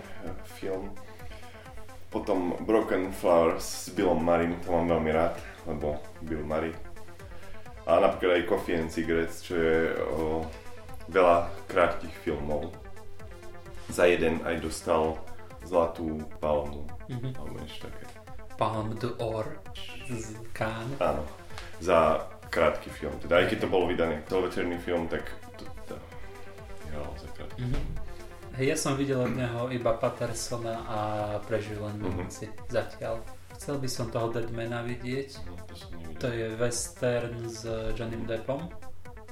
[0.57, 0.95] film.
[2.09, 5.37] Potom Broken Flowers s Billom Murraym, to mám veľmi rád,
[5.69, 6.73] lebo Bill Murray.
[7.89, 10.45] A napríklad aj Coffee and Cigarettes, čo je o,
[11.09, 12.69] veľa krátkých filmov.
[13.89, 15.17] Za jeden aj dostal
[15.61, 17.29] Zlatú palmu, Mhm.
[17.35, 18.05] alebo niečo také.
[18.55, 19.61] Palme d'Or
[20.07, 20.97] z Cannes.
[20.99, 21.21] Áno,
[21.79, 23.13] za krátky film.
[23.19, 25.95] Teda aj keď to bol vydaný ako celovečerný film, tak to, to
[26.89, 27.61] hral za krátky.
[27.61, 27.81] Mhm.
[28.55, 30.99] Hej, ja som videl od neho iba Pattersona a
[31.43, 32.05] prežil len Mhm.
[32.07, 33.21] milenci zatiaľ.
[33.53, 35.43] Chcel by som toho Deadmana vidieť.
[35.45, 35.91] No, to som.
[36.19, 37.63] To je western s
[37.95, 38.67] Johnnym Deppom.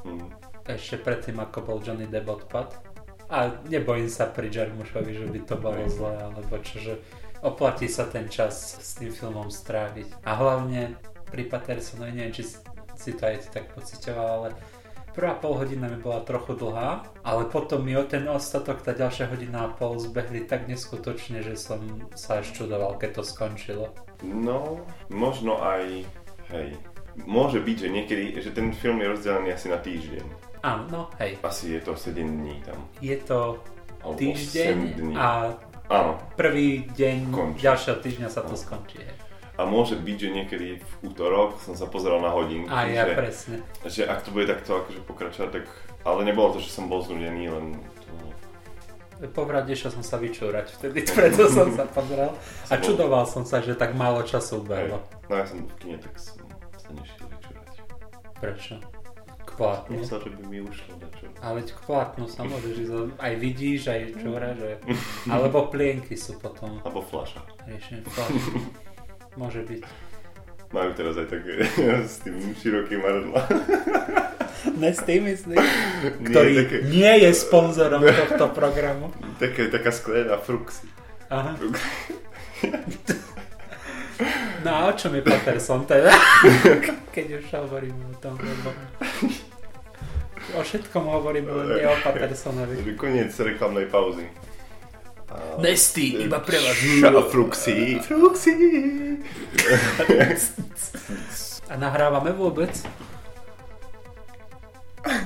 [0.06, 0.30] Mm.
[0.70, 2.78] Ešte predtým, ako bol Johnny Depp odpad.
[3.26, 5.98] A nebojím sa pri Jarmušovi, že by to bolo Hej.
[5.98, 6.94] zlé, alebo čo, že
[7.42, 10.22] oplatí sa ten čas s tým filmom stráviť.
[10.22, 10.94] A hlavne
[11.26, 14.48] pri Pattersonovi, neviem, či si- to aj tak pocitoval, ale
[15.10, 19.26] prvá pol hodina mi bola trochu dlhá, ale potom mi o ten ostatok, tá ďalšia
[19.26, 21.82] hodina a pol zbehli tak neskutočne, že som
[22.14, 23.90] sa až čudoval, keď to skončilo.
[24.22, 26.06] No, možno aj,
[26.48, 26.68] hej,
[27.22, 30.24] môže byť, že niekedy, že ten film je rozdelený asi na týždeň.
[30.60, 32.78] Áno, no hej, Asi je to 7 dní tam.
[32.98, 33.60] je to
[34.00, 35.14] Alebo týždeň 8 dní.
[35.14, 35.54] a
[35.86, 36.18] Áno.
[36.34, 37.62] prvý deň Končí.
[37.62, 38.98] ďalšieho týždňa sa to skončí.
[38.98, 39.14] Hej.
[39.56, 43.14] A môže byť, že niekedy v útorok som sa pozeral na hodinky, A ja že,
[43.14, 43.56] presne.
[43.86, 45.64] že ak to bude takto akože pokračovať, tak...
[46.04, 47.66] Ale nebolo to, že som bol znudený, len
[49.20, 49.26] to...
[49.32, 52.30] Povrade išiel som sa vyčúrať vtedy, preto som sa pozrel.
[52.68, 55.00] A čudoval som sa, že tak málo času ubehlo.
[55.28, 56.44] No ja som v kine, tak som
[56.76, 57.68] sa nešiel vyčúrať.
[58.36, 58.74] Prečo?
[59.46, 59.96] K plátnu.
[60.02, 61.24] Myslel, že by mi ušlo dačo.
[61.38, 64.70] Ale k plátnu sa môžeš ísť, aj vidíš, aj čúra, že...
[65.32, 67.40] Alebo plienky sú potom Alebo flaša.
[67.64, 68.02] riešené.
[69.36, 70.05] Môže byť.
[70.74, 71.52] Majú teraz aj také
[72.10, 73.40] s tým širokým maradla.
[74.82, 75.62] Nesty, myslím,
[76.26, 79.14] ktorý Nie, také, nie je sponzorom tohto programu.
[79.42, 80.90] také, taká sklená fruxy.
[81.30, 81.54] Aha.
[84.66, 86.10] No a o čom je Patterson teda?
[87.14, 88.74] Keď už hovoríme o tom, lebo...
[90.56, 92.96] O všetkom hovoríme, len nie o Pattersonovi.
[92.98, 94.26] Koniec reklamnej pauzy.
[95.58, 96.78] Nesty, iba pre vás.
[97.02, 97.98] A fruxy.
[97.98, 98.54] Fruxy.
[101.66, 102.70] A nahrávame vôbec?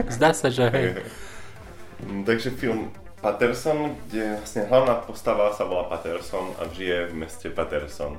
[0.09, 0.87] Zdá sa, že hej.
[2.29, 2.89] Takže film
[3.21, 8.17] Patterson, kde vlastne hlavná postava sa volá Patterson a žije v meste Patterson.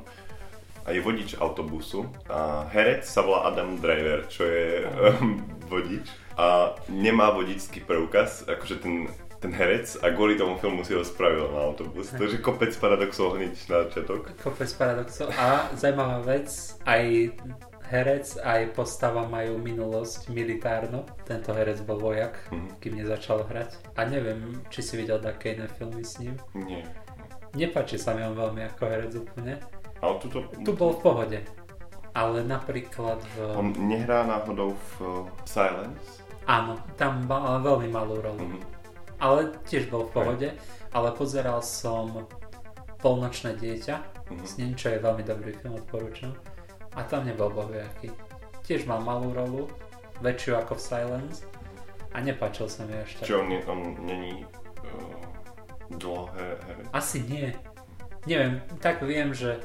[0.86, 2.06] A je vodič autobusu.
[2.30, 5.42] A herec sa volá Adam Driver, čo je um,
[5.74, 6.06] vodič.
[6.38, 9.10] A nemá vodičský preukaz, akože ten,
[9.42, 12.14] ten herec a kvôli tomu filmu si ho spravil na autobus.
[12.14, 14.38] Takže kopec paradoxov hneď na začiatok.
[14.38, 15.34] Kopec paradoxov.
[15.34, 16.48] A zaujímavá vec,
[16.86, 17.34] aj
[17.84, 21.04] herec, aj postava majú minulosť militárnu.
[21.26, 22.70] Tento herec bol vojak, Mhm.
[22.78, 23.98] kým nezačal hrať.
[23.98, 26.38] A neviem, či si videl také iné filmy s ním.
[26.54, 26.86] Nie.
[27.52, 29.58] Nepáči sa mi on veľmi ako herec úplne.
[30.00, 30.46] Ale tuto...
[30.56, 31.40] Tu bol v pohode.
[32.12, 33.36] Ale napríklad v...
[33.56, 36.22] On nehrá náhodou v Silence?
[36.44, 38.40] Áno, tam mal veľmi malú rolu.
[38.40, 38.71] Mhm.
[39.22, 40.50] Ale tiež bol v pohode.
[40.92, 42.26] Ale pozeral som
[43.02, 43.96] Polnočné dieťa
[44.30, 44.46] Mhm.
[44.46, 46.32] s ním, čo je veľmi dobrý film, odporúčam.
[46.94, 48.12] A tam nebol bohviaký.
[48.62, 49.62] Tiež mal malú rolu,
[50.22, 51.38] väčšiu ako v Silence.
[52.12, 53.26] A nepáčil sa mi až tak.
[53.26, 55.16] Čo on, on není uh,
[55.90, 56.86] dlhé herec?
[56.92, 57.56] Asi nie.
[58.28, 59.64] Neviem, tak viem, že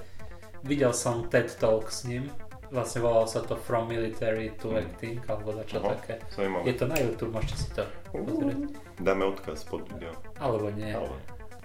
[0.62, 2.30] videl som TED Talk s ním.
[2.66, 4.78] Vlastne volalo sa to From Military to Mhm.
[4.78, 5.94] Acting, alebo čo Aha.
[5.94, 6.14] také.
[6.34, 6.62] Zaujímavé.
[6.66, 8.58] Je to na YouTube, môžete si to pozrieť.
[8.98, 10.10] Dáme odkaz pod video.
[10.36, 10.90] Alebo nie.
[10.90, 11.14] Ale...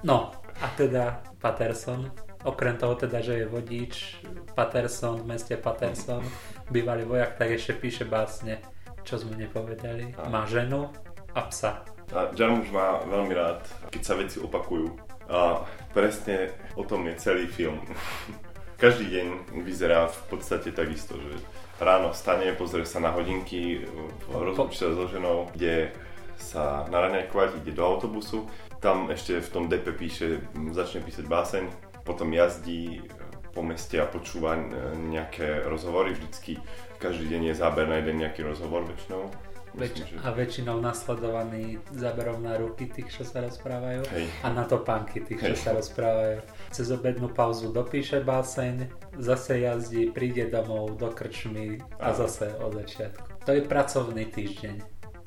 [0.01, 0.29] No,
[0.61, 2.09] a teda Patterson,
[2.41, 4.21] okrem toho teda, že je vodič,
[4.53, 6.21] Patterson v meste Patterson,
[6.73, 8.61] bývalý vojak, tak ešte píše básne,
[9.01, 10.13] čo sme nepovedali.
[10.21, 10.29] A.
[10.29, 10.89] Má ženu
[11.33, 11.81] a psa.
[12.11, 14.91] A Jarmusch má veľmi rád, keď sa veci opakujú.
[15.31, 15.63] A
[15.95, 17.79] presne o tom je celý film.
[18.81, 19.27] Každý deň
[19.61, 21.37] vyzerá v podstate takisto, že
[21.77, 23.85] ráno vstane, pozrie sa na hodinky,
[24.33, 25.93] rozlúči sa so ženou, ide
[26.41, 28.49] sa na raňajkovať, ide do autobusu,
[28.81, 30.41] tam ešte v tom DP píše,
[30.73, 31.63] začne písať báseň,
[32.01, 33.05] potom jazdí
[33.53, 34.63] po meste a počúva e,
[34.97, 36.57] nejaké rozhovory, vždycky
[36.97, 39.29] každý deň je záber na jeden nejaký rozhovor väčšinou.
[39.71, 40.19] Väč- že...
[40.19, 44.25] a väčšinou nasledovaný záberom na ruky tých, čo sa rozprávajú Hej.
[44.43, 45.61] a na topánky tých, čo Hej.
[45.61, 46.37] sa rozprávajú.
[46.69, 53.43] Cez obednú pauzu dopíše báseň, zase jazdí, príde domov do krčmy a zase od začiatku.
[53.43, 54.75] To je pracovný týždeň.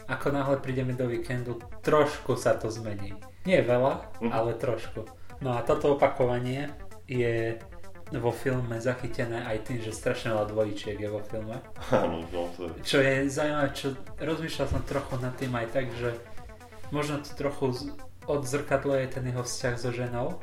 [0.05, 3.17] Ako náhle prídeme do víkendu, trošku sa to zmení.
[3.45, 4.31] Nie veľa, Mhm.
[4.31, 5.09] ale trošku.
[5.41, 6.69] No a toto opakovanie
[7.05, 7.57] je
[8.11, 11.57] vo filme zachytené aj tým, že strašne veľa dvojičiek je vo filme.
[11.91, 12.77] Áno, no to je...
[12.83, 13.87] Čo je zaujímavé, čo
[14.19, 16.11] rozmýšľal som trochu nad tým aj tak, že
[16.91, 17.91] možno to trochu z-
[18.25, 20.37] odzrkadluje ten jeho vzťah so ženou.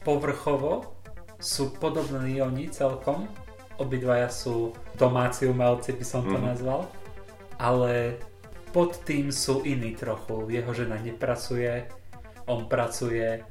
[0.00, 0.94] Povrchovo
[1.36, 3.26] sú podobní oni celkom,
[3.76, 6.46] obidvaja sú domáci umelci, by som to Mhm.
[6.46, 6.86] nazval,
[7.58, 8.18] ale
[8.70, 10.46] pod tým sú iní trochu.
[10.48, 11.86] Jeho žena nepracuje,
[12.46, 13.42] on pracuje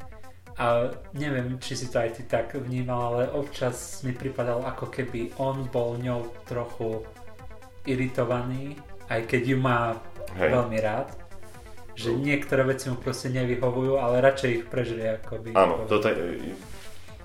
[0.57, 5.37] a neviem, či si to aj ty tak vnímal, ale občas mi pripadal ako keby
[5.37, 7.05] on bol ňou trochu
[7.85, 8.75] iritovaný,
[9.07, 9.95] aj keď ju má
[10.35, 10.49] Hej.
[10.51, 11.07] veľmi rád.
[11.93, 16.53] Že niektoré veci mu proste nevyhovujú, ale radšej ich prežije ako by Áno, toto je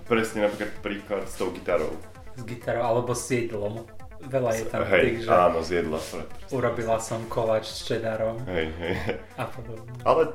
[0.04, 1.92] presne napríklad príklad s tou gitarou.
[2.32, 3.84] s gitarou alebo s jedlom.
[4.22, 5.98] Veľa je tam hej, tých, že áno, zjedla.
[5.98, 8.94] pre- urobila som koláč s čedarom Hej, hej.
[9.34, 9.92] a podobne.
[10.06, 10.30] Ale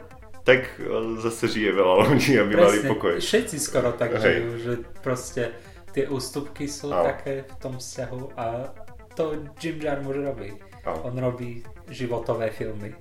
[0.48, 0.80] tak
[1.20, 3.14] zase žije veľa ľudí, aby mali Presne, pokoj.
[3.20, 4.24] všetci skoro tak Hej.
[4.24, 5.44] žijú, že proste
[5.92, 7.04] tie ústupky sú Áno.
[7.12, 8.72] také v tom vzťahu a
[9.12, 10.56] to Jim Jarmusch robí.
[10.88, 11.12] Áno.
[11.12, 12.96] On robí životové filmy.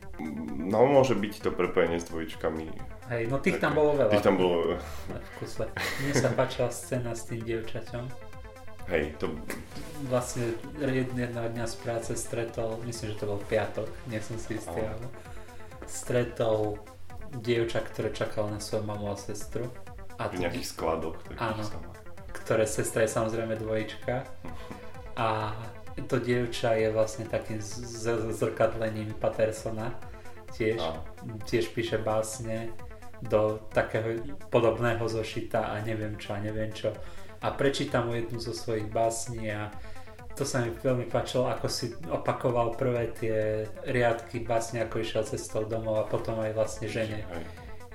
[0.59, 2.67] No môže byť to prepojenie s dvojičkami.
[3.15, 4.11] Hej, no tých tam bolo veľa.
[4.11, 4.75] Tých tam bolo,
[5.07, 5.71] v kuse.
[6.03, 8.11] Mne sa páčila scéna s tým dievčaťom.
[8.91, 9.31] hej, to,
[10.11, 10.51] Vlastne
[10.83, 14.83] jedného dňa z práce stretol, myslím, že to bol piatok, nie som si istý,
[15.87, 16.83] stretol
[17.37, 19.68] dievča, ktoré čakalo na svoju mamu a sestru.
[20.16, 21.20] A v nejakých skladoch.
[21.37, 21.61] Áno.
[21.61, 21.85] tam.
[22.33, 24.25] ktoré sestra je samozrejme dvojička.
[25.16, 25.57] A
[26.09, 29.96] to dievča je vlastne takým z- z- zrkadlením Patersona.
[30.53, 31.01] Tiež, Áno.
[31.44, 32.70] tiež píše básne
[33.25, 34.20] do takého
[34.53, 36.92] podobného zošita a neviem čo a neviem čo.
[37.40, 39.72] A prečítam mu jednu zo svojich básní a
[40.37, 45.64] to sa mi veľmi páčilo, ako si opakoval prvé tie riadky básne, ako išiel cestou
[45.64, 47.44] domov a potom aj vlastne žene Hej.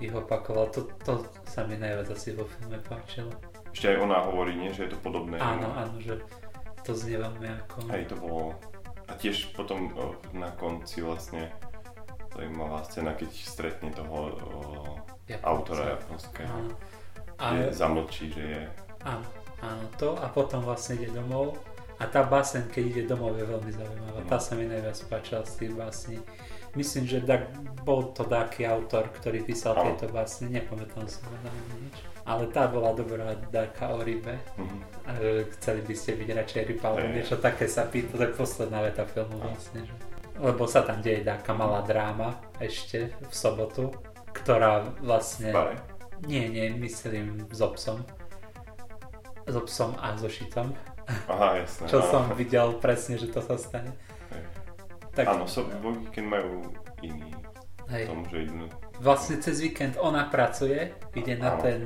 [0.10, 0.73] ich opakoval.
[0.73, 3.30] To, to sa mi najviac asi vo filme páčilo.
[3.69, 5.38] Ešte aj ona hovorí, nie, že je to podobné.
[5.38, 6.17] Áno, áno, že
[6.82, 7.77] to znie veľmi ako...
[7.93, 8.58] Hej, to bolo...
[9.06, 9.93] A tiež potom
[10.34, 11.54] na konci vlastne
[12.34, 14.34] zaujímavá scéna, keď stretne toho
[15.30, 15.45] Japonca.
[15.45, 16.58] autora japonského.
[17.38, 17.45] A...
[17.69, 18.62] Zamlčí, že je...
[19.06, 19.25] áno,
[19.62, 21.60] áno, to a potom vlastne ide domov
[22.02, 24.26] a tá básen, keď ide domov, je veľmi zaujímavá.
[24.26, 26.18] Tá sa mi najviac páčila z tých básní.
[26.74, 27.54] Myslím, že tak,
[27.86, 29.94] bol to taký autor, ktorý písal Áno.
[29.94, 32.02] tieto básne, nepamätám si na nič.
[32.26, 34.34] Ale tá bola dobrá, taká o rybe.
[34.58, 34.78] Mhm.
[35.06, 38.34] A že chceli by ste byť radšej ryba, alebo niečo také sa pýta, to je
[38.34, 39.86] posledná veta filmu vlastne.
[39.86, 39.94] Že?
[40.42, 43.94] Lebo sa tam deje taká malá dráma ešte v sobotu,
[44.34, 45.54] ktorá vlastne...
[45.54, 45.78] Bare.
[46.26, 48.02] Nie, nie, myslím s obsom.
[49.46, 50.74] S obsom a so šitom.
[51.28, 51.86] Aha, jasné.
[51.86, 52.08] Čo áno.
[52.08, 53.91] som videl presne, že to sa stane.
[54.30, 54.43] Hej.
[55.13, 56.65] Tak, Áno, so, vo víkend majú
[57.02, 57.32] iný
[57.88, 58.06] hej.
[58.06, 58.65] tom, že idú...
[58.97, 61.60] Vlastne cez víkend ona pracuje, ide na Áno.
[61.60, 61.80] ten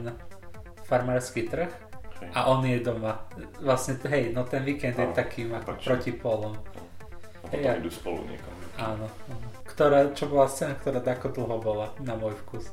[0.84, 1.72] farmársky trh
[2.16, 2.30] Hej.
[2.32, 3.26] a on je doma.
[3.58, 5.88] Vlastne, hej, no ten víkend je Áno, takým ako opačne.
[5.88, 6.54] protipolom.
[6.54, 8.54] A potom Ja- idú spolu niekam.
[8.76, 9.48] Áno, áno.
[9.66, 12.68] Ktorá, čo bola scéna, ktorá tako dlho bola, na môj vkus.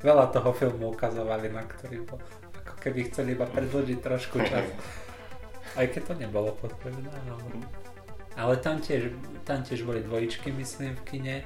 [0.00, 2.18] Veľa toho filmu ukazovali, na ktorý bol.
[2.58, 4.66] Ako keby chceli iba predložiť trošku čas.
[5.76, 7.64] Aj keď to nebolo potrebné, ale...
[8.32, 9.12] Ale tam tiež,
[9.44, 11.36] tam tiež boli dvojičky, myslím, v kine.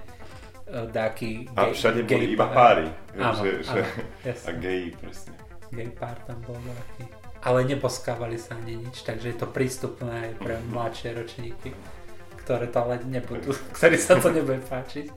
[0.66, 2.86] E, Dáky A všade boli iba páry.
[3.18, 5.34] Áno, že, že, áno, a geji, presne.
[5.74, 7.10] Gay pár tam bol nejaký.
[7.42, 11.74] Ale neposkávali sa ani nič, takže je to prístupné aj pre mladšie ročníky,
[12.42, 15.10] ktoré to ale nebudú, ktorí sa to nebude páčiť.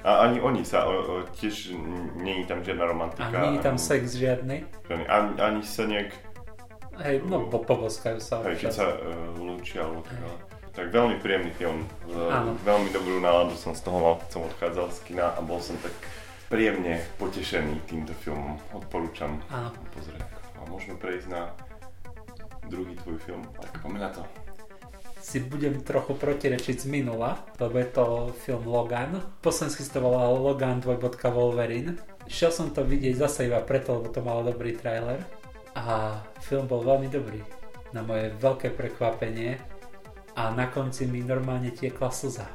[0.00, 1.76] A ani oni sa, o, o, tiež
[2.16, 3.36] je tam žiadna romantika.
[3.36, 4.64] A je tam ani- sex žiadny.
[4.88, 6.16] Ani, ani sa nejak,
[7.00, 8.44] Hej, no po, poboskajú sa.
[8.44, 8.96] hej, keď sa uh,
[9.36, 11.82] lúčia alebo tak, ale- tak veľmi príjemný film.
[12.08, 12.54] Áno.
[12.62, 15.74] veľmi dobrú náladu som z toho mal, keď som odchádzal z kina a bol som
[15.82, 15.90] tak
[16.46, 18.54] príjemne potešený týmto filmom.
[18.70, 19.74] Odporúčam Áno.
[19.90, 20.22] pozrieť.
[20.56, 21.50] A môžeme prejsť na
[22.70, 23.42] druhý tvoj film.
[23.58, 24.22] Tak poďme na to.
[25.20, 28.04] Si budem trochu protirečiť z minula, lebo je to
[28.40, 29.20] film Logan.
[29.44, 30.96] Po slovensky to volalo Logan 2.
[31.28, 31.98] Wolverine.
[32.24, 35.20] Šiel som to vidieť zase iba preto, lebo to malo dobrý trailer.
[35.74, 37.40] A film bol veľmi dobrý.
[37.94, 39.58] Na moje veľké prekvapenie.
[40.38, 42.46] A na konci mi normálne tiekla slza.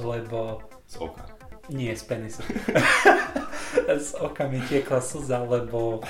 [0.00, 1.24] Lebo Z oka.
[1.72, 2.42] Nie, z penisu.
[4.06, 6.04] z oka mi tiekla slza, lebo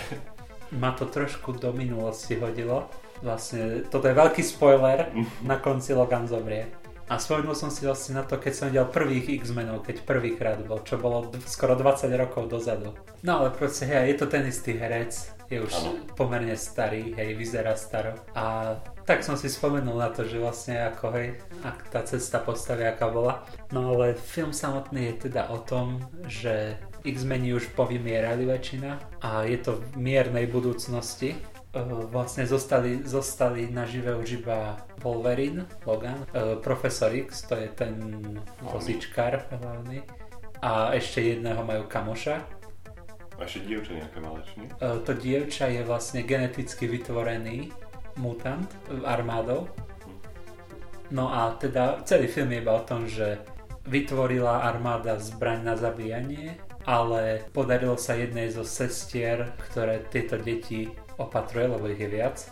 [0.75, 2.91] ma to trošku do minulosti hodilo.
[3.23, 5.09] Vlastne, toto je veľký spoiler,
[5.49, 6.69] na konci Logan zomrie.
[7.05, 10.81] A spomenul som si vlastne na to, keď som videl prvých X-menov, keď prvýkrát bol,
[10.83, 12.97] čo bolo d- skoro 20 rokov dozadu.
[13.21, 15.13] No ale proste, hej, je to ten istý herec,
[15.53, 16.01] je už Áno.
[16.17, 18.17] pomerne starý, hej, vyzerá staro.
[18.33, 22.89] A tak som si spomenul na to, že vlastne ako, hej, ak tá cesta postavy
[22.89, 23.45] aká bola.
[23.69, 29.61] No ale film samotný je teda o tom, že X-meni už povymierali väčšina a je
[29.61, 31.37] to v miernej budúcnosti.
[31.75, 37.99] E, Vlastne zostali, zostali nažive už iba Wolverine, Logan, e, Profesor X, to je ten
[38.63, 40.07] vozičkár hlavný
[40.63, 42.41] a ešte jedného majú kamoša.
[43.35, 44.69] A ešte dievča nejaké malé, či nie?
[44.71, 47.75] E, To dievča je vlastne geneticky vytvorený
[48.23, 48.71] mutant
[49.03, 49.67] armádou.
[51.11, 53.43] No a teda celý film je iba o tom, že
[53.85, 56.57] vytvorila armáda zbraň na zabíjanie,
[56.87, 62.49] ale podarilo sa jednej zo sestier, ktoré tieto deti opatruje, lebo ich je viac, e,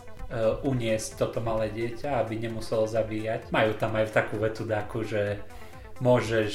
[0.63, 3.51] uniesť toto malé dieťa, aby nemuselo zabíjať.
[3.51, 5.43] Majú tam aj takú vetu dáku, že
[6.01, 6.53] môžeš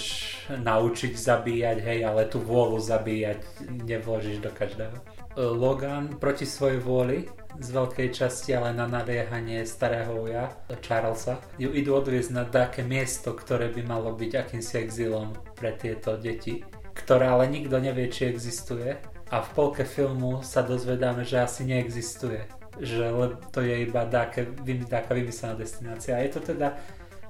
[0.61, 3.40] naučiť zabíjať, hej, ale tú vôľu zabíjať
[3.86, 4.92] nevložíš do každého.
[4.92, 5.02] E,
[5.40, 10.52] Logan proti svojej vôli z veľkej časti, ale na naliehanie starého uja,
[10.82, 16.14] Charlesa, ju idú odviezť na také miesto, ktoré by malo byť akýmsi exilom pre tieto
[16.18, 16.62] deti,
[16.94, 18.98] ktoré ale nikto nevie, či existuje.
[19.29, 22.49] A v polke filmu sa dozvedáme, že asi neexistuje.
[22.81, 24.49] Že to je iba dáke,
[24.89, 26.16] taká vymyslená destinácia.
[26.24, 26.79] Je to teda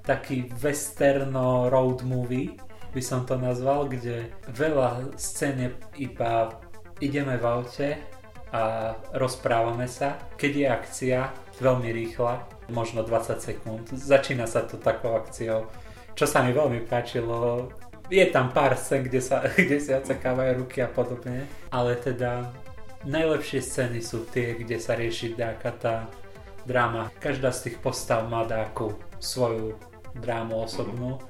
[0.07, 2.55] taký westerno road movie,
[2.95, 5.71] by som to nazval, kde veľa scén je
[6.09, 6.57] iba
[7.05, 7.89] ideme v aute
[8.49, 10.17] a rozprávame sa.
[10.41, 11.19] Keď je akcia,
[11.61, 15.69] veľmi rýchla, možno 20 sekúnd, začína sa to takou akciou,
[16.17, 17.69] čo sa mi veľmi páčilo.
[18.09, 22.49] Je tam pár scén, kde sa, kde sa ocekávajú ruky a podobne, ale teda
[23.05, 25.95] najlepšie scény sú tie, kde sa rieši nejaká tá
[26.65, 27.13] dráma.
[27.21, 29.77] Každá z tých postav má dáku svoju
[30.17, 31.21] drámu osobnú.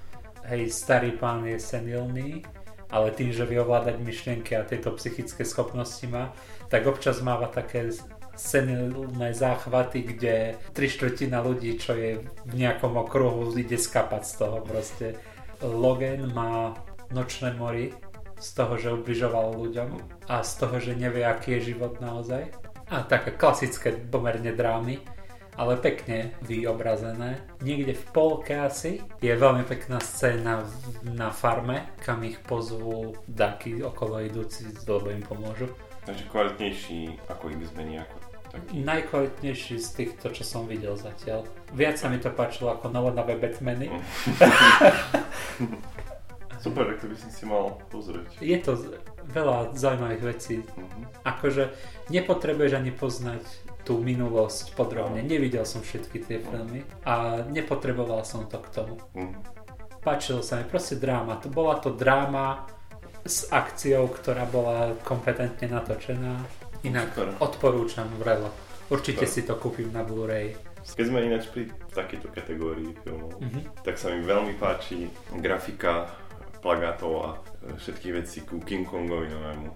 [0.46, 2.46] Hej, starý pán je senilný,
[2.88, 6.32] ale tým, že vie ovládať myšlienky a tieto psychické schopnosti má,
[6.72, 7.92] tak občas máva také
[8.38, 10.34] senilné záchvaty, kde
[10.70, 15.18] tri štvrtina ľudí, čo je v nejakom okruhu, ide skapať z toho proste.
[15.62, 16.74] Logan má
[17.10, 17.94] nočné mori
[18.38, 19.90] z toho, že ubližoval ľuďom
[20.30, 22.54] a z toho, že nevie, aký je život naozaj.
[22.88, 25.18] A také klasické pomerne drámy
[25.58, 27.42] ale pekne vyobrazené.
[27.66, 30.62] Niekde v polke asi je veľmi pekná scéna
[31.02, 35.66] na farme, kam ich pozvú daky okolo idúci, lebo im pomôžu.
[36.06, 38.17] Takže kvalitnejší ako ako taký.
[38.72, 41.44] Najkvalitnejší z týchto, čo som videl zatiaľ.
[41.72, 43.88] Viac sa mi to páčilo ako novodové Batmany.
[46.58, 48.42] Super, tak to by si si mal pozrieť.
[48.42, 48.74] Je to
[49.30, 50.54] veľa zaujímavých vecí.
[50.64, 51.22] Mhm.
[51.22, 51.70] Akože
[52.10, 53.44] nepotrebuješ ani poznať
[53.86, 55.22] tú minulosť podrobne.
[55.22, 55.28] No.
[55.28, 58.98] Nevidel som všetky tie filmy a nepotreboval som to k tomu.
[59.14, 59.38] Mhm.
[60.02, 61.38] Páčilo sa mi proste dráma.
[61.40, 62.66] To bola to dráma
[63.28, 66.42] s akciou, ktorá bola kompetentne natočená.
[66.82, 68.50] Inak odporúčam vrelo.
[68.88, 69.34] Určite Super.
[69.34, 70.56] si to kúpim na Blu-ray.
[70.80, 73.82] Keď sme ináč pri takejto kategórii filmov, Mhm.
[73.82, 76.08] tak sa mi veľmi páči grafika
[76.58, 77.28] plagátov a
[77.76, 79.68] všetky veci ku King Kongovi novému.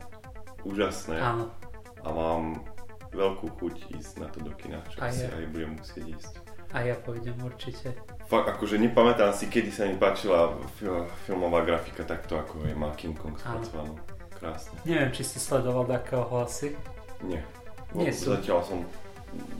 [0.65, 1.19] Úžasné.
[1.19, 1.51] Áno.
[2.01, 2.65] A mám
[3.11, 5.35] veľkú chuť ísť na to do kina, čo A asi ja.
[5.35, 6.33] aj budem musieť ísť.
[6.73, 7.93] A ja pôjdem určite.
[8.25, 12.89] Fakt, akože nepamätám si, kedy sa mi páčila fil- filmová grafika takto, ako je má
[12.97, 14.01] King Kong spracovanú.
[14.33, 14.81] Krásne.
[14.83, 16.73] Neviem, či si sledoval takého hlasy.
[17.27, 17.41] Nie.
[17.95, 18.33] Nie sú.
[18.33, 18.79] Zatiaľ som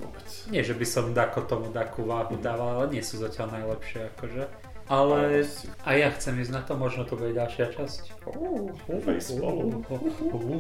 [0.01, 0.27] vôbec.
[0.49, 4.45] Nie, že by som dako tomu takú váhu dával, ale nie sú zatiaľ najlepšie akože.
[4.91, 5.47] Ale
[5.87, 8.29] a ja chcem ísť na to, možno to bude ďalšia časť.
[8.29, 8.75] Uú,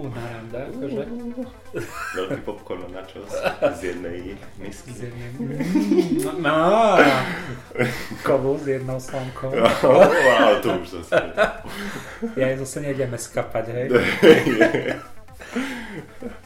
[0.09, 1.03] na randa, akože.
[2.16, 3.28] Veľký popcorn na čas
[3.76, 4.94] z jednej misky.
[4.94, 5.59] Z jedným...
[6.38, 6.96] No,
[8.22, 9.53] kovu s jednou slankou.
[10.38, 11.18] Ale to už zase.
[12.38, 13.86] Ja zase nejdeme skapať, hej.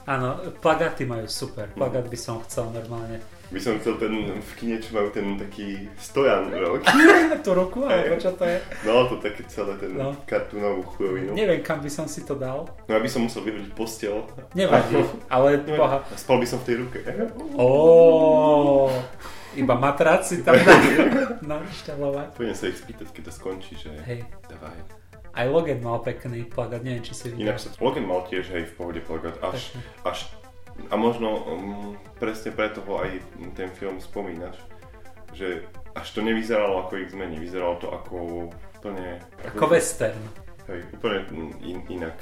[0.07, 1.66] Áno, plagáty majú super.
[1.70, 3.18] Plagát by som chcel normálne.
[3.46, 6.90] By som chcel ten v kine, čo majú ten taký stojan veľký.
[7.46, 8.59] Tú ruku, alebo čo to je?
[8.82, 10.18] No to také celé ten No.
[10.22, 11.30] kartúnovú chujovinu.
[11.30, 12.66] Neviem, kam by som si to dal.
[12.86, 14.26] No aby som musel vyhodiť postel.
[14.50, 14.98] Nevadí,
[15.34, 16.02] ale boha.
[16.02, 16.98] A spal by som v tej ruke.
[17.54, 18.90] Ó,
[19.54, 20.59] iba matrác si tam
[21.44, 22.34] naštelovať.
[22.34, 24.95] Pôjdem sa ich spýtať, keď to skončí, že Hej, dávaj.
[25.37, 27.47] Aj Logan mal pekný plagát, neviem, či si videl.
[27.47, 30.26] Inak sa Logan mal tiež hej v pohode plagát, až, až
[30.89, 33.20] a možno um, presne preto ho aj
[33.55, 34.57] ten film spomínaš,
[35.32, 38.14] že až to nevyzeralo ako X-Men, vyzeralo to ako
[38.76, 39.20] úplne...
[39.45, 40.20] Ako western.
[40.68, 41.24] Hej, úplne
[41.64, 42.16] in, inak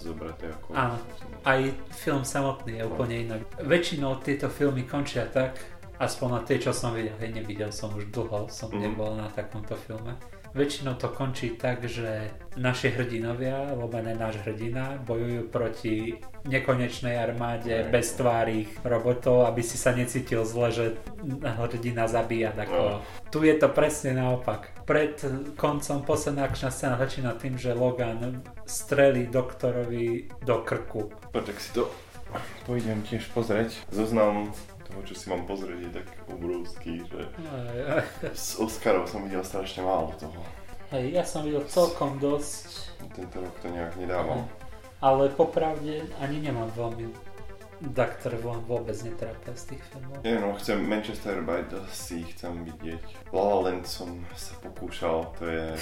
[0.00, 0.72] zobraté ako...
[0.72, 0.96] Áno.
[1.44, 1.60] Aj
[1.92, 3.40] film samotný je úplne inak.
[3.60, 5.60] Väčšinou tieto filmy končia tak,
[6.00, 8.80] aspoň na tie, čo som videl, hej, nevidel som už dlho, som Mhm.
[8.80, 10.16] nebol na takomto filme.
[10.52, 12.28] Väčšinou to končí tak, že
[12.60, 19.96] naši hrdinovia, lomené náš hrdina, bojujú proti nekonečnej armáde bez tvárých robotov, aby si sa
[19.96, 20.84] necítil zle, že
[21.40, 22.56] hrdina zabíja No.
[22.60, 22.92] takého.
[23.32, 24.68] Tu je to presne naopak.
[24.84, 25.24] Pred
[25.56, 31.08] koncom posledná akčná scéna začína tým, že Logan strelí doktorovi do krku.
[31.32, 31.88] Poď, tak si to
[32.68, 33.76] pôjdem tiež pozrieť.
[33.92, 34.52] Zoznam
[34.92, 37.20] toho, čo si mám pozrieť, je tak obrovský, že
[38.36, 40.36] z Oscarov som videl strašne málo toho.
[40.92, 44.44] Hej, ja som videl celkom dosť, Tento rok to nejak nedával.
[45.00, 47.08] ale popravde ani nemám veľmi
[47.90, 50.22] tak, ktoré vôbec netrápia z tých filmov.
[50.22, 53.34] Nie, no, chcem Manchester by the Sea, chcem vidieť.
[53.34, 55.74] La La Land som sa pokúšal, to je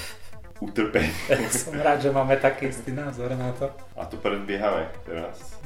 [0.65, 1.13] utrpenie.
[1.53, 3.69] som rád, že máme taký istý názor na to.
[4.01, 5.61] A to predbiehame teraz.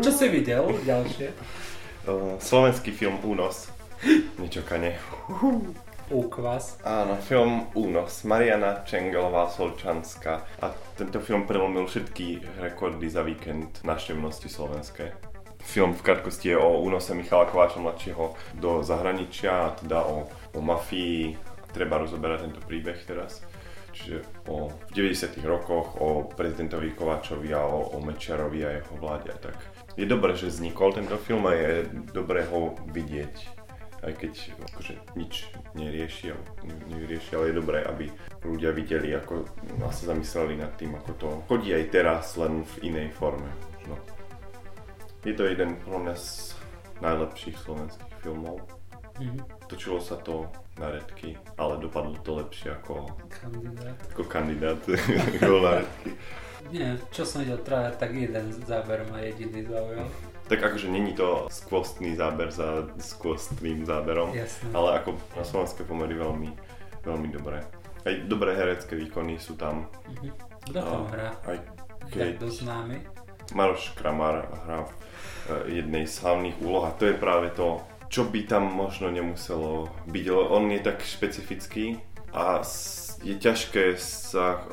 [0.00, 1.36] Čo si videl ďalšie?
[2.40, 3.68] Slovenský film Únos.
[4.40, 4.96] Nečakane.
[6.08, 6.80] Úkvas.
[6.80, 8.24] Áno, film Únos.
[8.24, 10.48] Mariana Čengelová Solčanská.
[10.64, 15.12] A tento film prelomil všetky rekordy za víkend návštevnosti slovenské.
[15.60, 20.24] Film v krátkosti je o únose Michala Kováča mladšieho do zahraničia, a teda o,
[20.56, 21.36] o mafii.
[21.70, 23.44] Treba rozoberať tento príbeh teraz.
[23.92, 29.30] Čiže o v 90 rokoch, o prezidentovi Kováčovi a o, o Mečiarovi a jeho vláde
[29.30, 29.69] a tak.
[29.98, 33.60] Je dobré, že vznikol tento film a je dobré ho vidieť
[34.00, 34.32] aj keď
[34.72, 38.08] akože nič nerieši, alebo ne- nevyrieši, ale je dobré, aby
[38.48, 39.44] ľudia videli, ako
[39.84, 43.48] a sa zamysleli nad tým, ako to chodí aj teraz, len v inej forme.
[43.88, 43.96] No.
[45.20, 46.56] Je to jeden pro nás
[47.04, 48.64] najlepších slovenských filmov.
[49.20, 49.68] Mhm.
[49.68, 50.48] Točilo sa to
[50.80, 53.96] na redky, ale dopadlo to lepšie ako, Kandidát.
[54.16, 54.80] ako kandidát
[55.44, 56.16] bol na redky.
[56.70, 60.06] Nie, čo som videl trailer, tak jeden záber ma jediný zaujal.
[60.46, 64.70] Tak akože není to skvostný záber za skvostným záberom, Jasné.
[64.74, 66.50] ale ako na slovenské pomery veľmi,
[67.02, 67.62] veľmi dobré.
[68.02, 69.86] Aj dobré herecké výkony sú tam.
[70.10, 70.30] Mhm.
[70.66, 71.28] Kto tam hrá?
[71.46, 71.58] Aj
[72.10, 72.96] keď dosť známy.
[73.50, 78.26] Maroš Kramar hrá v eh, jednej z hlavných úloh a to je práve to, čo
[78.26, 81.98] by tam možno nemuselo byť, on je tak špecifický
[82.30, 84.64] a s- je ťažké sa,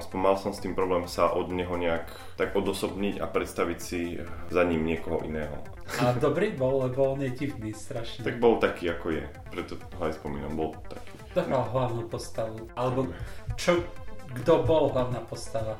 [0.00, 2.08] aspoň mal som s tým problém sa od neho nejak
[2.40, 4.16] tak odosobniť a predstaviť si
[4.48, 5.60] za ním niekoho iného.
[6.00, 8.24] A dobrý bol, lebo on je divný strašne.
[8.24, 11.12] Tak bol taký, ako je, preto ho aj spomínam, bol taký.
[11.32, 12.58] Kto hral hlavnú postavu?
[12.76, 13.12] Alebo
[13.60, 13.84] čo,
[14.40, 15.76] kto bol hlavná postava?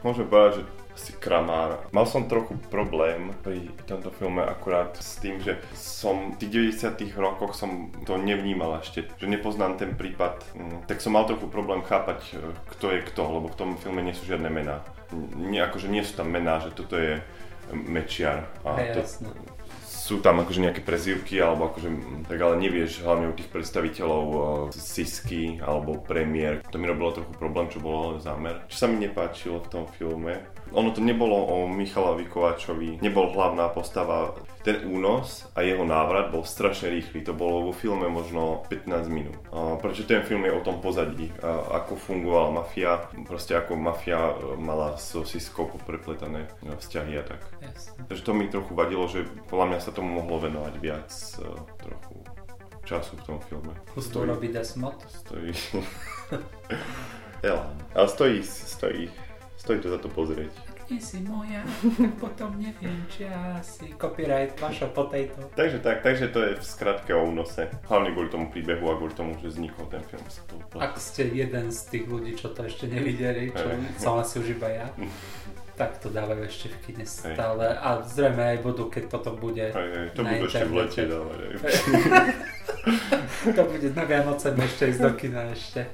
[0.00, 0.62] Môžem povedať, že
[0.98, 1.78] asi Kramár.
[1.94, 7.14] Mal som trochu problém pri tomto filme akurát s tým, že som v tých 90
[7.14, 11.86] rokoch som to nevnímal ešte, že nepoznám ten prípad, mm, tak som mal trochu problém
[11.86, 14.82] chápať, e, kto je kto, lebo v tom filme nie sú žiadne mená.
[15.38, 17.22] Nie, akože nie sú tam mená, že toto je
[17.72, 18.48] Mečiar.
[18.64, 19.28] A Hej, to, jasno.
[19.84, 21.88] sú tam akože nejaké prezývky, alebo akože,
[22.28, 24.40] tak ale nevieš hlavne u tých predstaviteľov uh,
[24.72, 26.64] Sisky alebo premiér.
[26.72, 28.64] To mi robilo trochu problém, čo bolo zámer.
[28.72, 33.68] Čo sa mi nepáčilo v tom filme, ono to nebolo o Michalovi Kováčovi, nebol hlavná
[33.72, 34.34] postava.
[34.58, 39.38] Ten únos a jeho návrat bol strašne rýchly, to bolo vo filme možno 15 minút.
[39.80, 41.30] Prečo ten film je o tom pozadí,
[41.72, 47.40] ako fungovala mafia, proste ako mafia e, mala so Siskou poprepletané e, vzťahy a tak.
[47.64, 48.04] Jasne.
[48.12, 51.10] Takže to mi trochu vadilo, že podľa mňa sa tomu mohlo venovať viac
[51.40, 52.14] uh, trochu
[52.84, 53.72] času v tom filme.
[54.26, 54.96] Robí Desmod.
[55.08, 55.52] stojí.
[57.42, 57.76] Elán.
[57.94, 59.10] Ale stojí, stojí,
[59.68, 60.48] stojí to za to pozrieť.
[60.88, 61.60] Nie si moja,
[62.00, 65.44] tak potom neviem, či ja si copyright vaša potato.
[65.52, 67.68] Takže tak, takže to je v skratke o únose.
[67.84, 70.24] Hlavne kvôli tomu príbehu a kvôli tomu, že vznikol ten film.
[70.80, 74.00] Ak ste jeden z tých ľudí, čo to ešte nevideli, čo Hej.
[74.00, 74.88] som asi už iba ja,
[75.76, 77.68] tak to dávajú ešte v kine stále.
[77.76, 79.68] A zrejme aj budú, keď potom bude.
[79.68, 81.38] Aj, aj, to Na budú ešte v lete dávať.
[83.38, 85.86] To bude na Vianoce ešte ísť do kina ešte.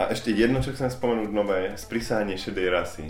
[0.00, 3.06] A ešte jedno, čo chcem spomenúť nové, Sprísahanie šedej rasy.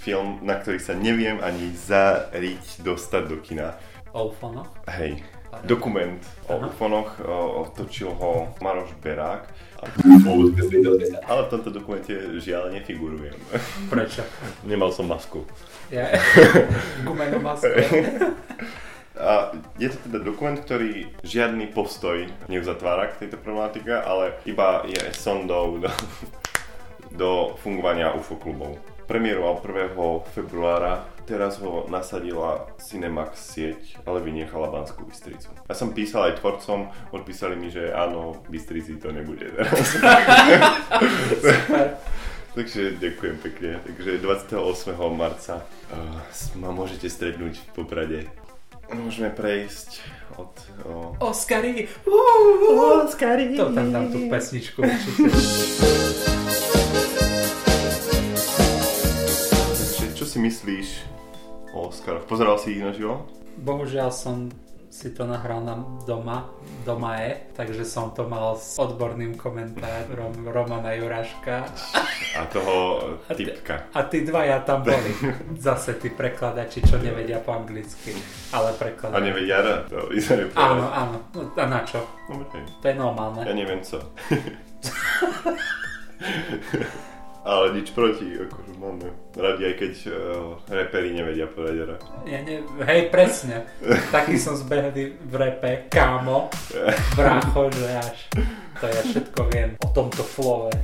[0.00, 3.76] Film, na ktorý sa neviem ani zariť dostať do kina.
[4.16, 4.72] O ufonoch.
[4.88, 5.20] Hej,
[5.68, 6.16] dokument
[6.48, 6.72] o Aha.
[6.72, 9.44] ufonoch, o, otočil ho Maroš Berák.
[11.28, 13.36] Ale v tomto dokumente žiaľ nefigurujem.
[13.92, 14.24] Prečo?
[14.64, 15.44] Nemal som masku.
[15.92, 16.16] Ja,
[17.06, 17.68] gumenú masku.
[19.16, 25.00] A je to teda dokument, ktorý žiadny postoj neuzatvára k tejto problematike, ale iba je
[25.16, 25.90] sondou do,
[27.16, 28.76] do fungovania UFO klubov.
[29.08, 29.96] Premiéroval 1.
[30.34, 35.48] februára, teraz ho nasadila Cinemax sieť, ale vynechala Banskú Bystricu.
[35.70, 39.94] Ja som písal aj tvorcom, odpísali mi, že áno, Bystrici to nebude teraz.
[42.56, 43.70] Takže ďakujem pekne.
[43.84, 44.96] Takže 28.
[45.12, 45.60] marca
[45.92, 46.18] uh,
[46.56, 48.20] ma môžete stretnúť v Poprade.
[48.86, 49.98] Môžeme prejsť
[50.38, 50.52] od...
[50.86, 51.14] O...
[51.18, 51.90] Oscary!
[53.02, 53.58] Oscary!
[53.58, 55.26] To tam dám tú pesničku určite.
[59.66, 60.88] Takže čo si myslíš
[61.74, 62.30] o Oscaroch?
[62.30, 63.26] Pozeral si ich naživo?
[63.58, 64.52] Bohužiaľ som
[64.88, 66.48] si to nahral na doma,
[66.80, 71.64] doma je, takže som to mal s odborným komentárom Romana Juraška
[72.34, 73.82] A toho A ty- typka.
[73.90, 75.10] a tí dvaja tam boli.
[75.56, 78.12] Zase tí prekladači, čo nevedia po anglicky,
[78.50, 79.20] ale A prekladajú.
[79.20, 79.88] nevedia rad.
[79.88, 80.06] To
[80.54, 81.16] Áno, áno.
[81.32, 82.04] No, a na čo?
[82.26, 82.62] Dobre.
[82.80, 83.40] To je normálne.
[83.42, 83.96] Ja neviem co.
[87.46, 89.06] Ale nič proti, akože máme
[89.38, 92.02] radi, aj keď uh, reperi nevedia povedať rad.
[92.26, 93.70] Ja ne, hej, presne.
[94.10, 96.50] Taký som zbehli v repe, kámo,
[97.14, 98.18] brácho, že až
[98.82, 100.74] to ja všetko viem o tomto flove.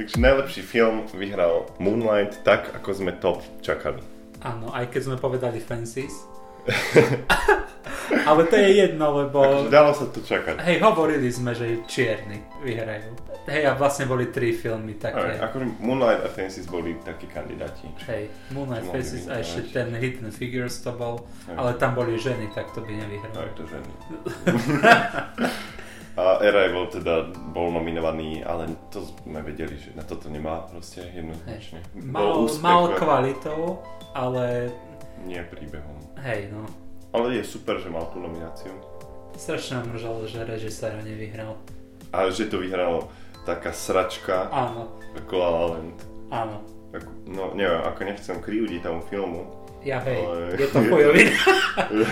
[0.00, 4.00] Takže najlepší film vyhral Moonlight tak, ako sme to čakali.
[4.40, 6.24] Áno, aj keď sme povedali Fences.
[8.08, 9.38] Ale to je jedno, lebo...
[9.40, 10.60] Akože dalo sa to čakať.
[10.64, 13.12] Hej, hovorili sme, že čierni vyhrajú.
[13.48, 15.40] Hej, a vlastne boli tri filmy také.
[15.40, 17.88] akože Moonlight a Fences boli takí kandidáti.
[18.04, 21.56] Hej, Moonlight Faces a ešte ten Hidden Figures to bol, Hej.
[21.56, 23.48] ale tam boli ženy, tak to by Aj nevyhrali.
[23.56, 23.92] to ženy.
[26.18, 31.78] A Arrival teda bol nominovaný, ale to sme vedeli, že na toto nemá proste jednoznačne.
[31.94, 33.78] Mal, úspech, mal ale kvalitou,
[34.18, 34.44] ale
[35.22, 35.94] Nie príbehom.
[36.18, 36.66] hej, no.
[37.10, 38.72] Ale je super, že mal tú nomináciu.
[39.32, 41.56] Strašne ma mržalo, že režiséra nevyhral.
[42.10, 43.08] A že to vyhralo
[43.44, 45.98] taká sračka Áno, ako La La Land.
[46.28, 46.56] áno.
[46.88, 49.44] Ako, no neviem, ako nechcem kriúdiť tomu filmu.
[49.84, 51.32] Ja hej, Ale- je to chujovina.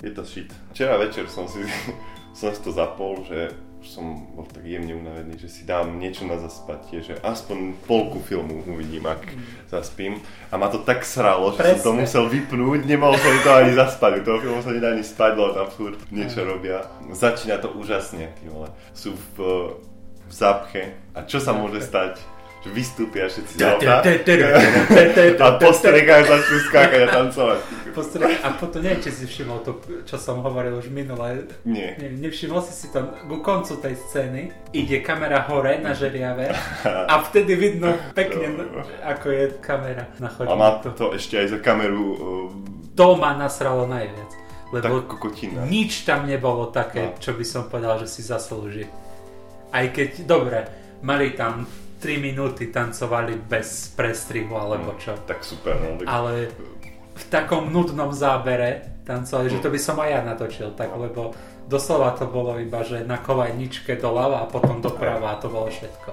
[0.00, 0.48] Je to shit.
[0.72, 1.60] Včera večer som si,
[2.38, 6.28] som si to zapol, že už som bol tak jemne unavený, že si dám niečo
[6.28, 9.32] na zaspatie, že aspoň polku filmu uvidím, ak
[9.72, 10.20] zaspím.
[10.52, 12.00] A ma to tak sralo, že som to Presne.
[12.04, 14.20] musel vypnúť, nemohol som to ani zaspať.
[14.20, 16.84] U toho filmu sa nedá ani spať, lebo tam furt niečo robia.
[17.08, 18.68] Začína to úžasne, vole.
[18.92, 19.72] Sú v,
[20.28, 21.00] v zápche.
[21.16, 22.20] A čo sa môže stať?
[22.60, 24.04] Že vystúpia všetci z auta
[25.40, 27.58] a postrekajú začnú skákať a tancovať.
[27.90, 29.72] Postre- A potom neviem, či si všimol to,
[30.02, 31.46] čo som hovoril už minule.
[31.62, 31.94] Nie.
[31.96, 36.50] Ne, nevšimol si si to ku koncu tej scény, ide kamera hore na žeriave
[36.84, 38.54] a vtedy vidno pekne,
[39.02, 40.94] ako je kamera na A má chodníku.
[40.94, 42.06] to ešte aj za kameru
[42.92, 44.30] To ma nasralo najviac.
[44.30, 45.64] uh, Lebo tak kokotina.
[45.64, 47.18] nič tam nebolo také, No.
[47.18, 48.86] čo by som povedal, že si zaslúži.
[49.68, 50.62] Aj keď, dobre,
[51.00, 51.66] mali tam
[51.98, 55.12] 3 minúty, tancovali bez prestrihu alebo čo.
[55.20, 55.98] Tak super, no.
[55.98, 56.06] Tak...
[56.06, 56.48] Ale
[57.20, 61.36] v takom nudnom zábere tancovali, že to by som aj ja natočil, tak lebo
[61.68, 66.10] doslova to bolo iba, že na kolajničke doľava a potom doprava a to bolo všetko.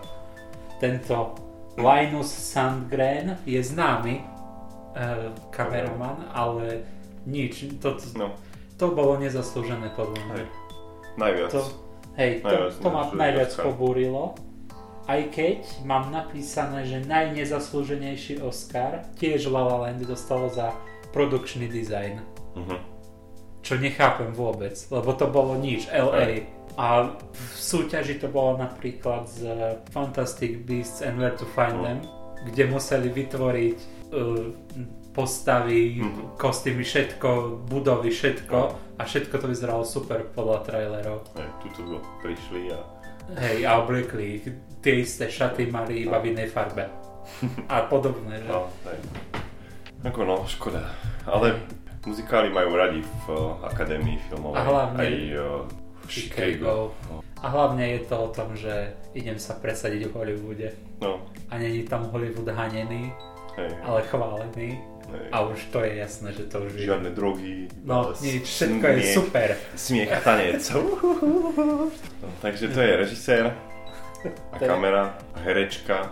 [0.78, 1.16] Tento
[1.78, 4.24] Linus Sandgren je známy e,
[5.54, 6.86] kameraman, ale
[7.30, 8.34] nič, to, No,
[8.82, 10.36] to bolo nezaslúžené podľa mňa.
[10.38, 10.48] hej.
[11.18, 11.50] Najviac.
[11.54, 11.62] To,
[12.18, 14.24] hej, to, Najviac to ma nezaslúžený najviac pobúrilo.
[15.08, 20.76] Aj keď mám napísané, že najnezaslúženejší Oscar tiež La La Land dostalo za
[21.10, 22.22] produkčný design.
[22.56, 22.78] Mhm.
[23.62, 26.48] Čo nechápem vôbec, lebo to bolo nič, LA.
[26.78, 29.50] A v súťaži to bolo napríklad z
[29.90, 31.84] Fantastic Beasts and Where to Find Mhm.
[31.84, 32.00] Them,
[32.48, 33.78] kde museli vytvoriť
[34.08, 34.54] uh,
[35.12, 36.38] postavy, Mhm.
[36.38, 37.30] kostýmy, všetko,
[37.66, 38.58] budovy, všetko
[38.96, 41.26] a všetko to vyzeralo super podľa trailerov.
[41.36, 42.80] Hej, tuto prišli a...
[43.36, 44.46] Hej, a obliekli ich.
[44.80, 46.88] Tie isté šaty mali iba v inej farbe.
[47.68, 48.48] A podobné, že?
[48.48, 49.00] No, hej.
[50.06, 50.94] Ako no, škoda.
[51.26, 51.58] Ale
[52.06, 54.58] muzikály majú radi v uh, akadémii filmovej.
[54.58, 55.66] A hlavne Aj uh,
[56.06, 56.94] v Chicago.
[57.12, 57.20] No.
[57.38, 60.70] A hlavne je to o tom, že idem sa presadiť v Hollywoode.
[61.04, 61.22] no,
[61.52, 63.14] A není tam Hollywood hanený,
[63.60, 63.70] hej.
[63.84, 64.70] ale chválený.
[65.12, 65.26] hej.
[65.30, 66.90] A už to je jasné, že to už je.
[66.90, 67.70] Žiadne drogy.
[67.86, 69.50] No, iba nič, všetko je smiech, super.
[69.76, 70.62] Smiech a tanec.
[72.22, 73.46] no, takže to je režisér
[74.52, 76.10] a je- kamera herečka.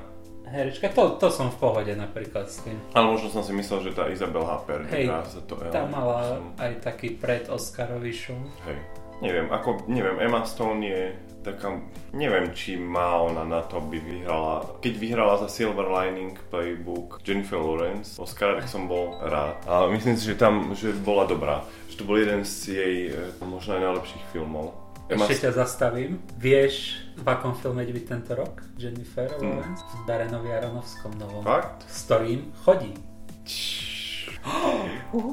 [0.56, 2.80] Herečka, to, to som v pohode napríklad s tým.
[2.96, 5.12] Ale možno som si myslel, že tá Isabel Harper Hej,
[5.44, 5.60] to.
[5.68, 8.48] Tá ale mala som- aj taký pred-Oscarový šum.
[8.64, 8.80] Hej.
[9.20, 11.04] Neviem, ako, neviem, Emma Stone je
[11.44, 11.76] taká,
[12.12, 14.80] neviem, či má ona na to, by vyhrala.
[14.80, 19.60] Keď vyhrala za Silver Lining Playbook Jennifer Lawrence, Oscar, tak som bol rád.
[19.68, 21.64] A myslím si, že tam, že bola dobrá.
[21.92, 24.85] Že to bol jeden z jej e, možno aj najlepších filmov.
[25.06, 26.18] Ešte ťa zastavím.
[26.36, 26.74] Vieš,
[27.16, 28.66] v akom filme ide byť tento rok?
[28.76, 29.62] Jennifer Hmm.
[29.62, 29.86] Lawrence?
[29.86, 31.46] V Darenovi Aronovskom novom.
[31.46, 31.86] Fakt?
[31.86, 32.92] S ktorým chodí.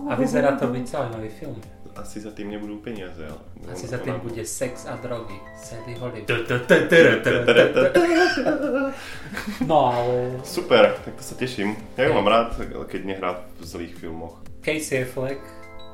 [0.09, 1.57] A vyzerá to byť zaujímavý film.
[1.93, 3.45] Asi za tým nebudú peniaze, ale...
[3.69, 5.37] Asi za tým bude sex a drogy.
[5.53, 6.25] Sadie Hollywood.
[9.69, 11.77] No ale Super, tak to sa teším.
[11.97, 12.57] Ja ju mám rád,
[12.89, 14.41] keď nehrá v zlých filmoch.
[14.65, 15.45] Casey Affleck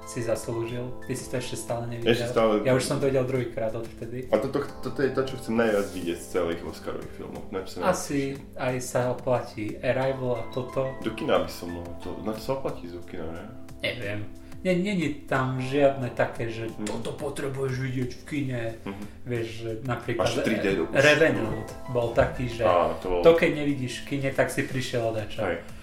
[0.08, 0.88] si zaslúžil.
[1.04, 2.10] Ty si to ešte stále nevidel.
[2.10, 4.32] Ešte stále- Ja už som to videl druhýkrát odvtedy.
[4.32, 7.42] A toto, toto je to, čo chcem najviac vidieť z celých Oscarových filmov.
[7.52, 8.20] Najprv Asi
[8.56, 10.96] aj sa oplatí Arrival a toto.
[10.98, 13.44] Do kina by som mohol, to, na to sa oplatí z kina, ne?
[13.78, 14.24] Neviem.
[14.58, 14.90] Není
[15.22, 16.88] tam žiadne také, že Mhm.
[16.88, 18.62] toto potrebuješ vidieť v kine.
[18.82, 19.04] Mhm.
[19.22, 20.98] Vieš, že napríklad Máš 3D dokonca.
[20.98, 23.20] Revenant bol taký, že Áno, to bol...
[23.22, 25.14] to keď nevidíš v kine, tak si prišiel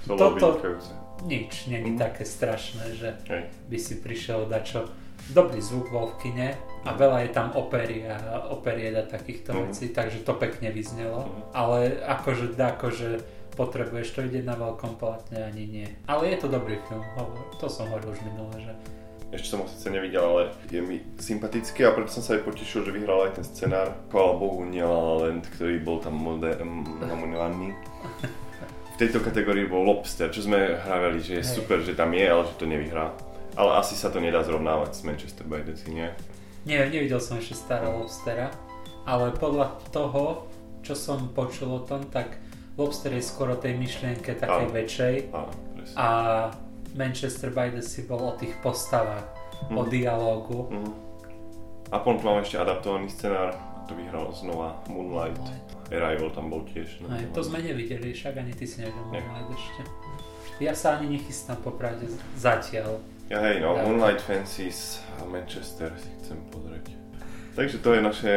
[0.10, 0.60] bolo Toto-.
[1.24, 2.00] Nič, není Mhm.
[2.00, 3.44] také strašné, že Hej.
[3.70, 4.90] by si prišiel dačo.
[5.26, 6.48] Dobrý zvuk bol v kine
[6.84, 9.60] a veľa je tam opery a operiet a takýchto Mhm.
[9.66, 11.26] vecí, takže to pekne vyznelo.
[11.26, 11.42] Mhm.
[11.54, 13.10] Ale akože, akože
[13.52, 15.88] potrebuješ to vidieť na veľkom plátne, ani nie.
[16.06, 17.02] Ale je to dobrý film,
[17.56, 18.74] to som hovoril už minule, že
[19.32, 22.86] Ešte som ho síce nevidel, ale je mi sympatický a preto som sa aj potešil,
[22.86, 23.92] že vyhral aj ten scenár.
[24.08, 26.14] Chvála Bohu, nie La La Land, ktorý bol tam
[27.12, 27.74] nominovaný.
[28.96, 31.52] V tejto kategórii bol Lobster, čo sme hravali, že je Hej.
[31.54, 33.12] super, že tam je, ale že to nevyhrá.
[33.54, 36.08] Ale asi sa to nedá zrovnávať s Manchester by the Sea, nie?
[36.64, 38.56] Nie, nevidel som ešte starého Lobstera,
[39.04, 40.48] ale podľa toho,
[40.80, 42.40] čo som počul o tom, tak
[42.74, 44.72] Lobster je skoro tej myšlienke takej Áno.
[44.74, 45.96] väčšej Áno, presne.
[45.96, 46.08] a
[46.94, 49.28] Manchester by the Sea bol o tých postavách,
[49.70, 49.90] o Mhm.
[49.90, 50.60] dialógu.
[50.70, 50.92] Mhm.
[51.86, 55.44] A potom tu máme ešte adaptovaný scenár, to vyhral znova Moonlight.
[55.94, 57.02] Arrival tam bol tiež.
[57.06, 57.14] no.
[57.14, 59.06] Aj, to sme nevideli, však ani ty si nevidel
[59.54, 59.82] ešte.
[60.58, 62.08] Ja sa ani nechystám popravde
[62.40, 63.04] zatiaľ.
[63.30, 63.76] Ja hej, no.
[63.76, 66.94] Moonlight Fancies a Manchester si chcem pozrieť.
[67.58, 68.34] Takže to je naše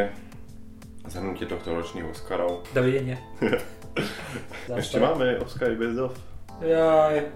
[1.08, 2.68] zhrnutie tohto ročných Oscarov.
[2.76, 3.16] Dovidenia.
[4.80, 6.12] Ešte máme Oscary bez dov.
[6.60, 7.32] Jaj,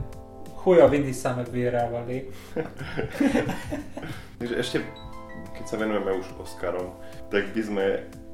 [0.63, 2.31] chujoviny same vyhrávali.
[4.39, 4.79] Takže ešte,
[5.55, 6.99] keď sa venujeme už Oscarom,
[7.31, 7.85] tak by sme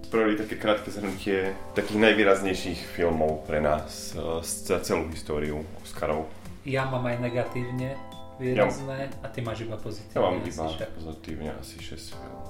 [0.09, 6.25] spravili také krátke zhrnutie takých najvýraznejších filmov pre nás eh, za celú históriu Oscarov.
[6.65, 7.93] Ja mám aj negatívne
[8.37, 10.17] výrazné a ty máš iba pozitívne.
[10.17, 10.89] Ja mám iba však.
[10.97, 12.45] pozitívne asi 6 filmov.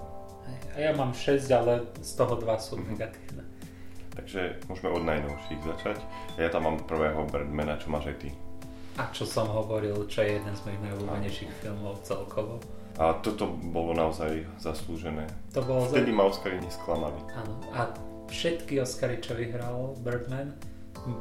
[0.70, 2.86] A ja mám 6, ale z toho 2 sú Mhm.
[2.88, 3.42] negatívne.
[4.14, 5.98] Takže môžeme od najnovších začať.
[6.36, 8.30] Ja tam mám prvého Birdmana, čo máš aj ty.
[8.96, 12.58] A čo som hovoril, čo je jeden z mojich najobľúbenejších filmov celkovo.
[12.98, 15.30] A toto bolo naozaj zaslúžené.
[15.54, 15.86] To bolo...
[15.86, 17.14] Vtedy ma Oscary nesklamali.
[17.38, 17.54] Áno.
[17.70, 17.94] A
[18.26, 20.58] všetky Oscary, čo vyhral Birdman,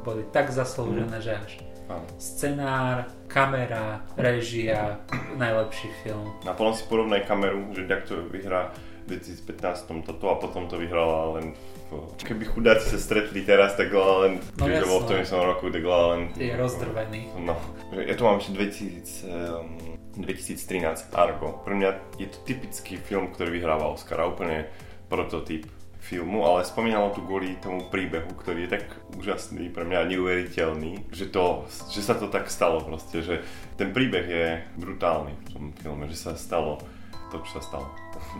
[0.02, 1.52] boli tak zaslúžené, že až
[1.86, 2.04] Áno.
[2.18, 4.98] scenár, kamera, režia,
[5.38, 6.28] najlepší film.
[6.44, 8.74] A potom si porovnaj kameru, že jak to vyhrá
[9.08, 11.56] v 2015 toto a potom to vyhrala len
[11.88, 12.12] v...
[12.20, 15.72] Keby chudáci sa stretli teraz, tak La Land, No keďže bol v tom istom roku,
[15.72, 16.36] tak La La Land...
[16.36, 17.22] Je rozdrvený.
[17.40, 17.56] No,
[17.96, 19.87] ja tu mám ešte 2000, um,
[20.18, 21.62] 2013 Argo.
[21.62, 24.66] Pre mňa je to typický film, ktorý vyhráva Oscara, úplne
[25.06, 28.84] prototyp filmu, ale spomínalo tu kvôli tomu príbehu, ktorý je tak
[29.18, 33.44] úžasný, pre mňa neuveriteľný, že, to, že sa to tak stalo proste, že
[33.76, 34.46] ten príbeh je
[34.80, 36.80] brutálny v tom filme, že sa stalo
[37.28, 37.86] to, čo sa stalo.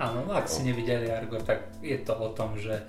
[0.01, 2.89] Áno, no ak si nevideli Argo, tak je to o tom, že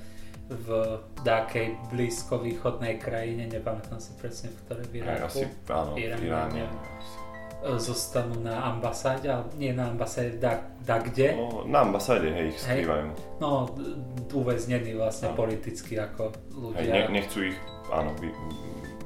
[0.49, 6.25] v dákej blízkovýchodnej krajine, nepamätám si presne v ktorej v Iraku, asi, áno, v Iráne,
[6.25, 6.53] Iráne.
[6.55, 7.28] neviem.
[7.61, 11.33] E, zostanú na ambasáde, ale nie na ambasáde, da, da kde.
[11.33, 13.07] No, na ambasáde, hej, ich skrývajú.
[13.37, 13.95] No, d-
[14.31, 15.37] uväznení vlastne Áno.
[15.37, 16.91] politicky ako Hej, ľudia.
[16.91, 17.57] ne, nechcú ich,
[17.89, 18.29] áno, vy,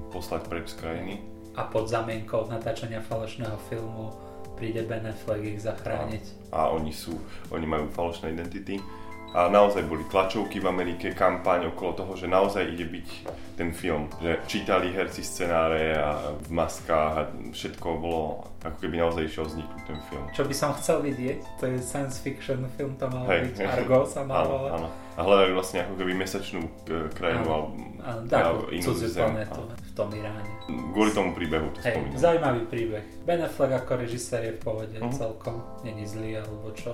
[0.09, 1.13] poslať preč z krajiny.
[1.53, 4.09] A pod zamienkou natáčania falošného filmu
[4.53, 6.49] príde Ben Affleck ich zachrániť.
[6.49, 7.17] a oni sú,
[7.49, 8.77] oni majú falošné identity.
[9.33, 13.07] A naozaj boli tlačovky v Amerike, kampaň okolo toho, že naozaj ide byť
[13.55, 14.05] ten film.
[14.15, 18.21] Že čítali herci scenáre a v maskách a všetko bolo,
[18.59, 20.25] ako keby naozaj išiel vzniknúť ten film.
[20.29, 23.51] Čo by som chcel vidieť, to je science fiction film, to mal Hej.
[23.51, 24.87] byť Argo sa mal Áno, áno.
[25.13, 26.69] A hľadali vlastne ako keby mesačnú e,
[27.11, 27.49] krajinu Áno.
[27.49, 27.67] alebo
[27.99, 29.09] Áno, alebo inú zem.
[29.15, 30.51] planetu v tom Iráne.
[30.63, 30.89] Áno.
[30.89, 32.17] Kvôli tomu príbehu to Hej, spomínam.
[32.19, 33.05] zaujímavý príbeh.
[33.21, 35.09] Ben Affleck ako režisér je v pohode Mhm.
[35.11, 35.57] celkom.
[35.81, 36.93] Není zlý alebo čo.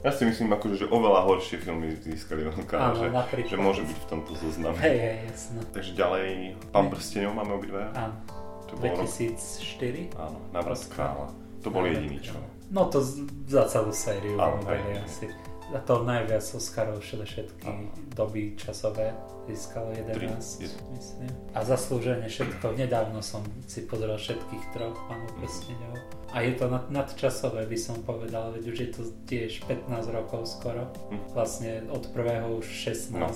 [0.00, 3.52] Ja si myslím, akože, že oveľa horšie filmy získali Oscara, že, napríklad.
[3.52, 4.76] že môže byť v tomto zozname.
[4.80, 5.60] Hej, hej, jasno.
[5.70, 6.26] Takže ďalej,
[6.72, 7.84] Pán prstenov máme obidve.
[7.92, 8.16] Áno,
[8.64, 10.16] To bolo rok 2004.
[10.16, 11.28] Áno, návrat kráľa.
[11.60, 12.32] To bol jediný, čo?
[12.72, 13.04] No to
[13.44, 14.96] za celú sériu Áno, hej, hej.
[15.04, 15.26] asi.
[15.70, 17.92] A to najviac Oscarov všetky Áno.
[18.10, 19.14] doby časové
[19.46, 20.26] získalo 11, Tri,
[20.64, 21.30] jed- myslím.
[21.52, 22.74] A zaslúžene všetko.
[22.74, 25.94] Nedávno som si pozrel všetkých troch pánov prstenov.
[26.30, 30.46] A je to nad, nadčasové, by som povedal, veď už je to tiež 15 rokov
[30.46, 30.86] skoro.
[31.10, 31.34] Hm.
[31.34, 33.26] Vlastne od prvého už 16, No.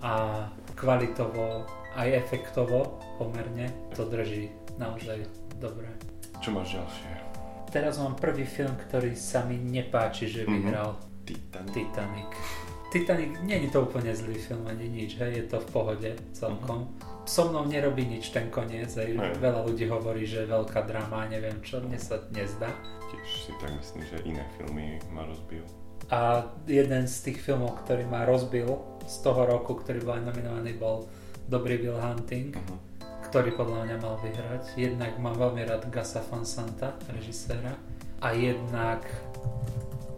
[0.00, 0.12] A
[0.76, 1.64] kvalitovo
[1.96, 5.24] aj efektovo pomerne to drží naozaj
[5.56, 5.88] dobre.
[6.38, 7.08] Čo máš ďalšie?
[7.66, 10.52] Teraz mám prvý film, ktorý sa mi nepáči, že Mhm.
[10.52, 10.90] vyhral
[11.24, 11.72] Titanic.
[11.74, 12.30] Titanic.
[12.86, 16.86] Titanic, nie je to úplne zlý film ani nič, hej, je to v pohode celkom.
[17.26, 19.18] So mnou nerobí nič ten koniec, hej.
[19.18, 19.42] Hej.
[19.42, 22.70] veľa ľudí hovorí, že veľká drama, neviem čo, mne sa nezdá.
[23.10, 25.66] Tiež si tak myslím, že iné filmy ma rozbijú.
[26.06, 28.78] A jeden z tých filmov, ktorý ma rozbil
[29.10, 31.10] z toho roku, ktorý bol aj nominovaný, bol
[31.50, 32.78] Dobrý Will Hunting, Uh-huh.
[33.26, 34.78] ktorý podľa mňa mal vyhrať.
[34.78, 37.74] Jednak mám veľmi rád Gasa Van Santa, režiséra,
[38.22, 39.02] a jednak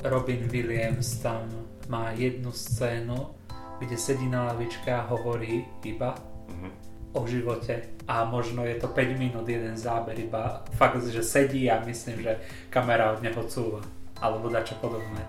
[0.05, 1.49] Robin Williams tam
[1.89, 3.33] má jednu scénu,
[3.81, 6.13] kde sedí na lavičke a hovorí iba
[6.49, 6.73] Uh-huh.
[7.13, 11.81] O živote a možno je to 5 minút jeden záber iba fakt, že sedí a
[11.85, 13.81] myslím, že kamera od neho cúva
[14.21, 15.23] alebo dačo podobné.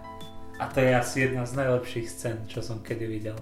[0.59, 3.37] A to je asi jedna z najlepších scén, čo som kedy videl.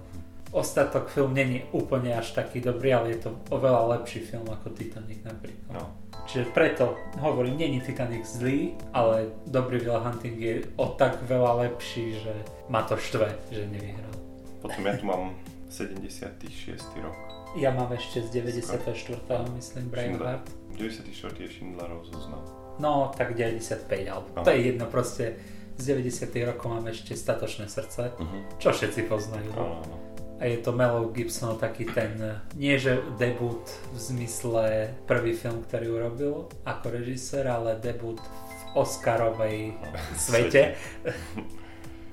[0.48, 5.20] Ostatok film není úplne až taký dobrý, ale je to oveľa lepší film ako Titanic
[5.26, 5.76] napríklad.
[5.76, 5.84] No.
[6.28, 12.20] Čiže preto hovorím, není Titanic zlý, ale Dobrý Will Hunting je o tak veľa lepší,
[12.20, 12.32] že
[12.68, 14.12] ma to štve, že nevyhral.
[14.60, 15.32] Potom ja tu mám
[15.68, 16.80] 76.
[17.00, 17.37] rok.
[17.54, 19.24] Ja mám ešte z 94.
[19.54, 20.46] myslím Braveheart.
[20.76, 21.10] 94.
[21.38, 22.44] je Schindlerov zoznam.
[22.78, 25.34] No, tak 95, alebo to je jedno proste.
[25.74, 26.26] Z 90.
[26.44, 28.42] rokov máme ešte Statočné srdce, Uh-huh.
[28.58, 29.50] čo všetci poznajú.
[29.52, 29.96] Áno, áno.
[30.38, 32.14] A je to Mel Gibson taký ten,
[32.54, 34.64] nie že debut v zmysle
[35.04, 36.34] prvý film, ktorý urobil
[36.64, 39.74] ako režisér, ale debut v Oscarovej
[40.16, 40.78] svete.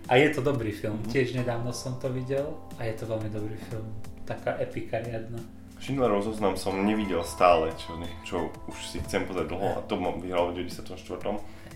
[0.05, 1.09] A je to dobrý film, Mhm.
[1.11, 3.86] tiež nedávno som to videl a je to veľmi dobrý film.
[4.26, 5.39] Taká epika riadna.
[5.78, 7.93] Schindlerov zoznam som nevidel stále, čo,
[8.26, 8.36] čo
[8.71, 10.97] už si chcem pozrieť dlho a to mám vyhral v 94.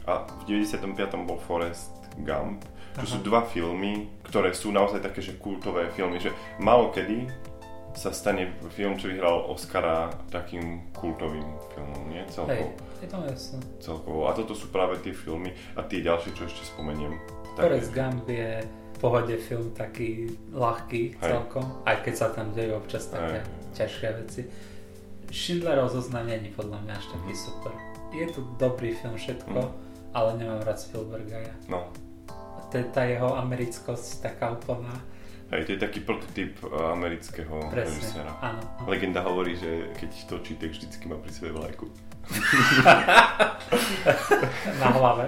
[0.09, 1.29] A v 95.
[1.29, 1.93] bol Forrest
[2.25, 2.65] Gump,
[2.97, 3.11] čo Aha.
[3.13, 7.29] sú dva filmy, ktoré sú naozaj také, že kultové filmy, že málo kedy
[7.93, 12.21] sa stane film, čo vyhral Oscara takým kultovým filmom, nie?
[12.21, 12.69] Hej, Celkovo.
[13.01, 13.57] je to jasné.
[13.81, 14.19] celkovo.
[14.29, 17.17] A toto sú práve tie filmy a tie ďalšie, čo ešte spomeniem.
[17.57, 18.63] Forrest Gump je
[18.99, 21.23] pohode film taký ľahký Hej.
[21.23, 23.47] celkom, aj keď sa tam dejú občas také Hej.
[23.73, 24.41] ťažké veci.
[25.29, 27.39] Schindlerov zoznam není podľa mňa až taký Mhm.
[27.39, 27.73] super.
[28.11, 29.71] Je to dobrý film všetko, Mhm.
[30.11, 31.53] ale nemám rád Spielberga ja.
[31.67, 31.87] No,
[32.69, 34.93] To je tá jeho americkosť taká úplná.
[35.49, 37.81] hej, to je taký prototyp eh, amerického Presne.
[37.89, 38.31] režiséra.
[38.39, 38.61] Áno.
[38.61, 38.85] no.
[38.85, 41.89] Legenda hovorí, že keď točí, tak vždycky má pri sebe vlajku.
[44.77, 45.25] na hlave.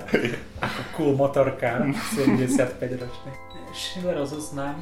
[0.59, 1.81] Ako cool motorka
[2.13, 3.31] 75 ročný.
[3.71, 4.77] Schillerov zoznam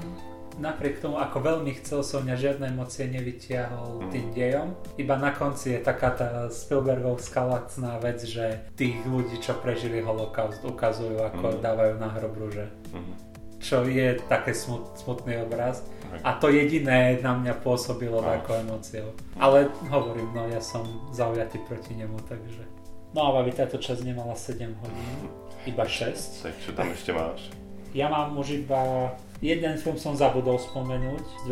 [0.60, 4.12] napriek tomu, ako veľmi chcel som mňa žiadne emócie nevytiahol Mm.
[4.12, 4.68] tým dejom.
[5.00, 10.60] Iba na konci je taká tá Spielbergovská lacná vec, že tých ľudí, čo prežili holokaust,
[10.68, 11.62] ukazujú, ako Mm.
[11.64, 12.68] dávajú na hrob rúže.
[12.92, 13.14] Mhm.
[13.60, 15.84] Čo je také smut, smutný obraz.
[16.12, 16.20] Hej.
[16.24, 18.28] A to jediné na mňa pôsobilo No.
[18.28, 19.12] takou emóciou.
[19.36, 22.64] Ale hovorím, no ja som zaujatý proti nemu, takže...
[23.12, 25.20] No a aby táto časť nemala 7 hodín,
[25.66, 26.40] iba 6.
[26.44, 27.52] Tak čo tam ešte máš?
[27.92, 29.12] Ja mám už iba...
[29.40, 31.44] Jeden film som zabudol spomenúť z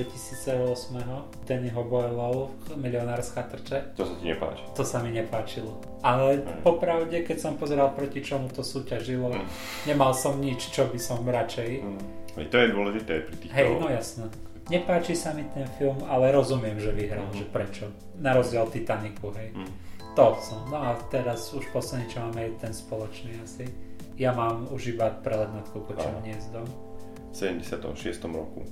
[0.43, 0.99] 2008.
[1.47, 3.95] Dannyho Boyleov, Milionárska trče.
[3.95, 4.59] To sa ti nepáči?
[4.75, 5.71] To sa mi nepáčilo.
[6.03, 6.67] Ale Hej.
[6.67, 9.47] popravde, keď som pozeral proti čomu to súťažilo, Mm.
[9.87, 11.69] nemal som nič, čo by som radšej.
[11.79, 11.99] Mm.
[12.43, 13.55] To je dôležité pri týchto...
[13.55, 14.25] Hej, no jasné.
[14.67, 17.39] Nepáči sa mi ten film, ale rozumiem, že vyhral, Mhm.
[17.39, 17.85] že prečo.
[18.19, 19.55] Na rozdiel od Titanicu, hej.
[19.55, 19.71] Mm.
[20.11, 20.59] To som.
[20.67, 23.63] No a teraz už posledný, čo máme, je ten spoločný asi.
[24.17, 26.19] Ja mám už iba prelet nad Áno.
[26.25, 26.65] hniezdom.
[27.29, 28.17] v 76.
[28.33, 28.65] roku.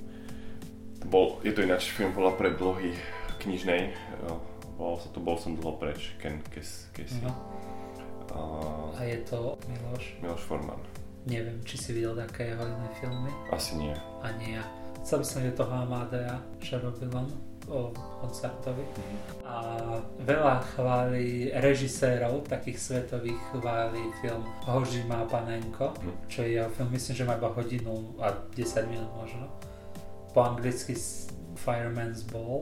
[1.06, 2.90] Bol, je to ináč film podľa predlohy
[3.38, 3.94] knižnej.
[4.74, 7.22] Volal sa to Bol som dlho preč, Ken Kes, Kesey.
[7.22, 7.30] No.
[8.34, 8.38] A
[8.98, 10.18] A je to Miloš.
[10.18, 10.82] Miloš Forman.
[11.30, 13.30] Neviem, či si videl také jeho iné filmy.
[13.54, 13.94] Asi nie.
[14.26, 14.64] Ani ja.
[15.06, 17.30] Chcel som je toho Amadea, čo robil on
[17.68, 17.90] o
[18.20, 18.82] koncertovi.
[19.42, 19.56] A
[20.22, 26.12] veľa chváli režisérov, takých svetových chváli film Hoži má panenko, Mhm.
[26.26, 29.46] čo je jeho film, myslím, že má iba hodinu a 10 minút možno.
[30.34, 30.92] Po anglicky
[31.56, 32.60] Fireman's Ball,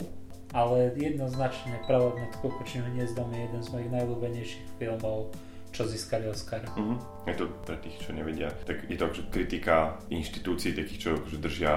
[0.55, 5.35] ale jednoznačne Prelet nad kukučným hniezdom je jeden z mojich najľúbenejších filmov,
[5.75, 6.71] čo získali Oscara.
[6.79, 6.97] Mhm.
[7.27, 11.39] Je to pre tých, čo nevedia, tak je to akože kritika inštitúcií takých, čo akože
[11.43, 11.73] držia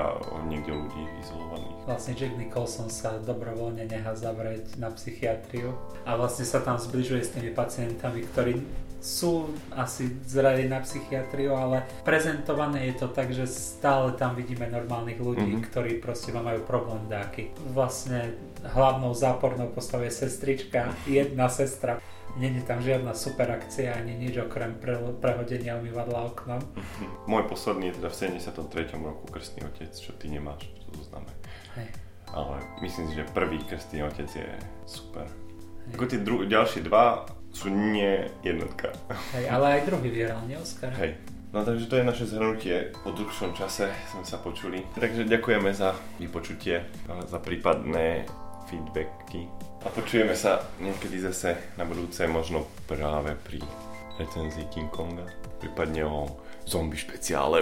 [0.46, 1.78] niekde ľudí izolovaných.
[1.88, 5.74] Vlastne Jack Nicholson sa dobrovoľne nechá zavrieť na psychiatriu
[6.06, 8.60] a vlastne sa tam zbližuje s tými pacientami, ktorí
[8.98, 15.22] sú asi zreli na psychiatriu, ale prezentované je to tak, že stále tam vidíme normálnych
[15.22, 15.64] ľudí, Mhm.
[15.70, 17.54] ktorí proste majú problém dáky.
[17.72, 18.34] Vlastne
[18.66, 22.02] hlavnou zápornou postavou je sestrička, jedna sestra.
[22.36, 26.60] Není tam žiadna super akcia ani nič okrem pre, prehodenia umývadla oknom.
[27.32, 29.00] Môj posledný je teda v 73.
[29.00, 31.32] roku Krstný otec, čo ty nemáš, to zoznáme.
[31.80, 31.88] Hej.
[32.36, 34.50] Ale myslím si, že prvý Krstný otec je
[34.84, 35.26] super.
[35.88, 35.96] Hej.
[35.96, 37.26] Ako tie dru- ďalšie dva
[37.56, 38.92] sú nie jednotka.
[39.34, 40.92] Hej, ale aj druhý vyhral, nie Oscar?
[41.00, 41.18] Hej.
[41.56, 42.92] No takže to je naše zhrnutie.
[43.02, 44.84] Po dlhšom čase sme sa počuli.
[45.00, 48.28] Takže ďakujeme za vypočutie, za prípadné
[48.68, 49.48] feedbacky.
[49.86, 53.62] A počujeme sa niekedy zase na budúce, možno práve pri
[54.18, 55.30] recenzii King Konga.
[55.62, 57.62] Prípadne o zombie špeciále.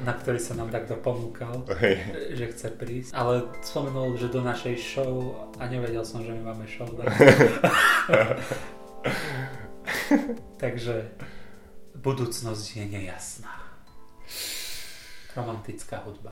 [0.00, 2.00] na ktorý sa nám takto ponúkal, Hej.
[2.32, 3.12] že chce prísť.
[3.12, 6.88] Ale spomenul, že do našej show a nevedel som, že my máme show.
[6.88, 7.12] Tak...
[10.62, 11.12] Takže
[12.00, 13.52] budúcnosť je nejasná.
[15.36, 16.29] Romantická hudba.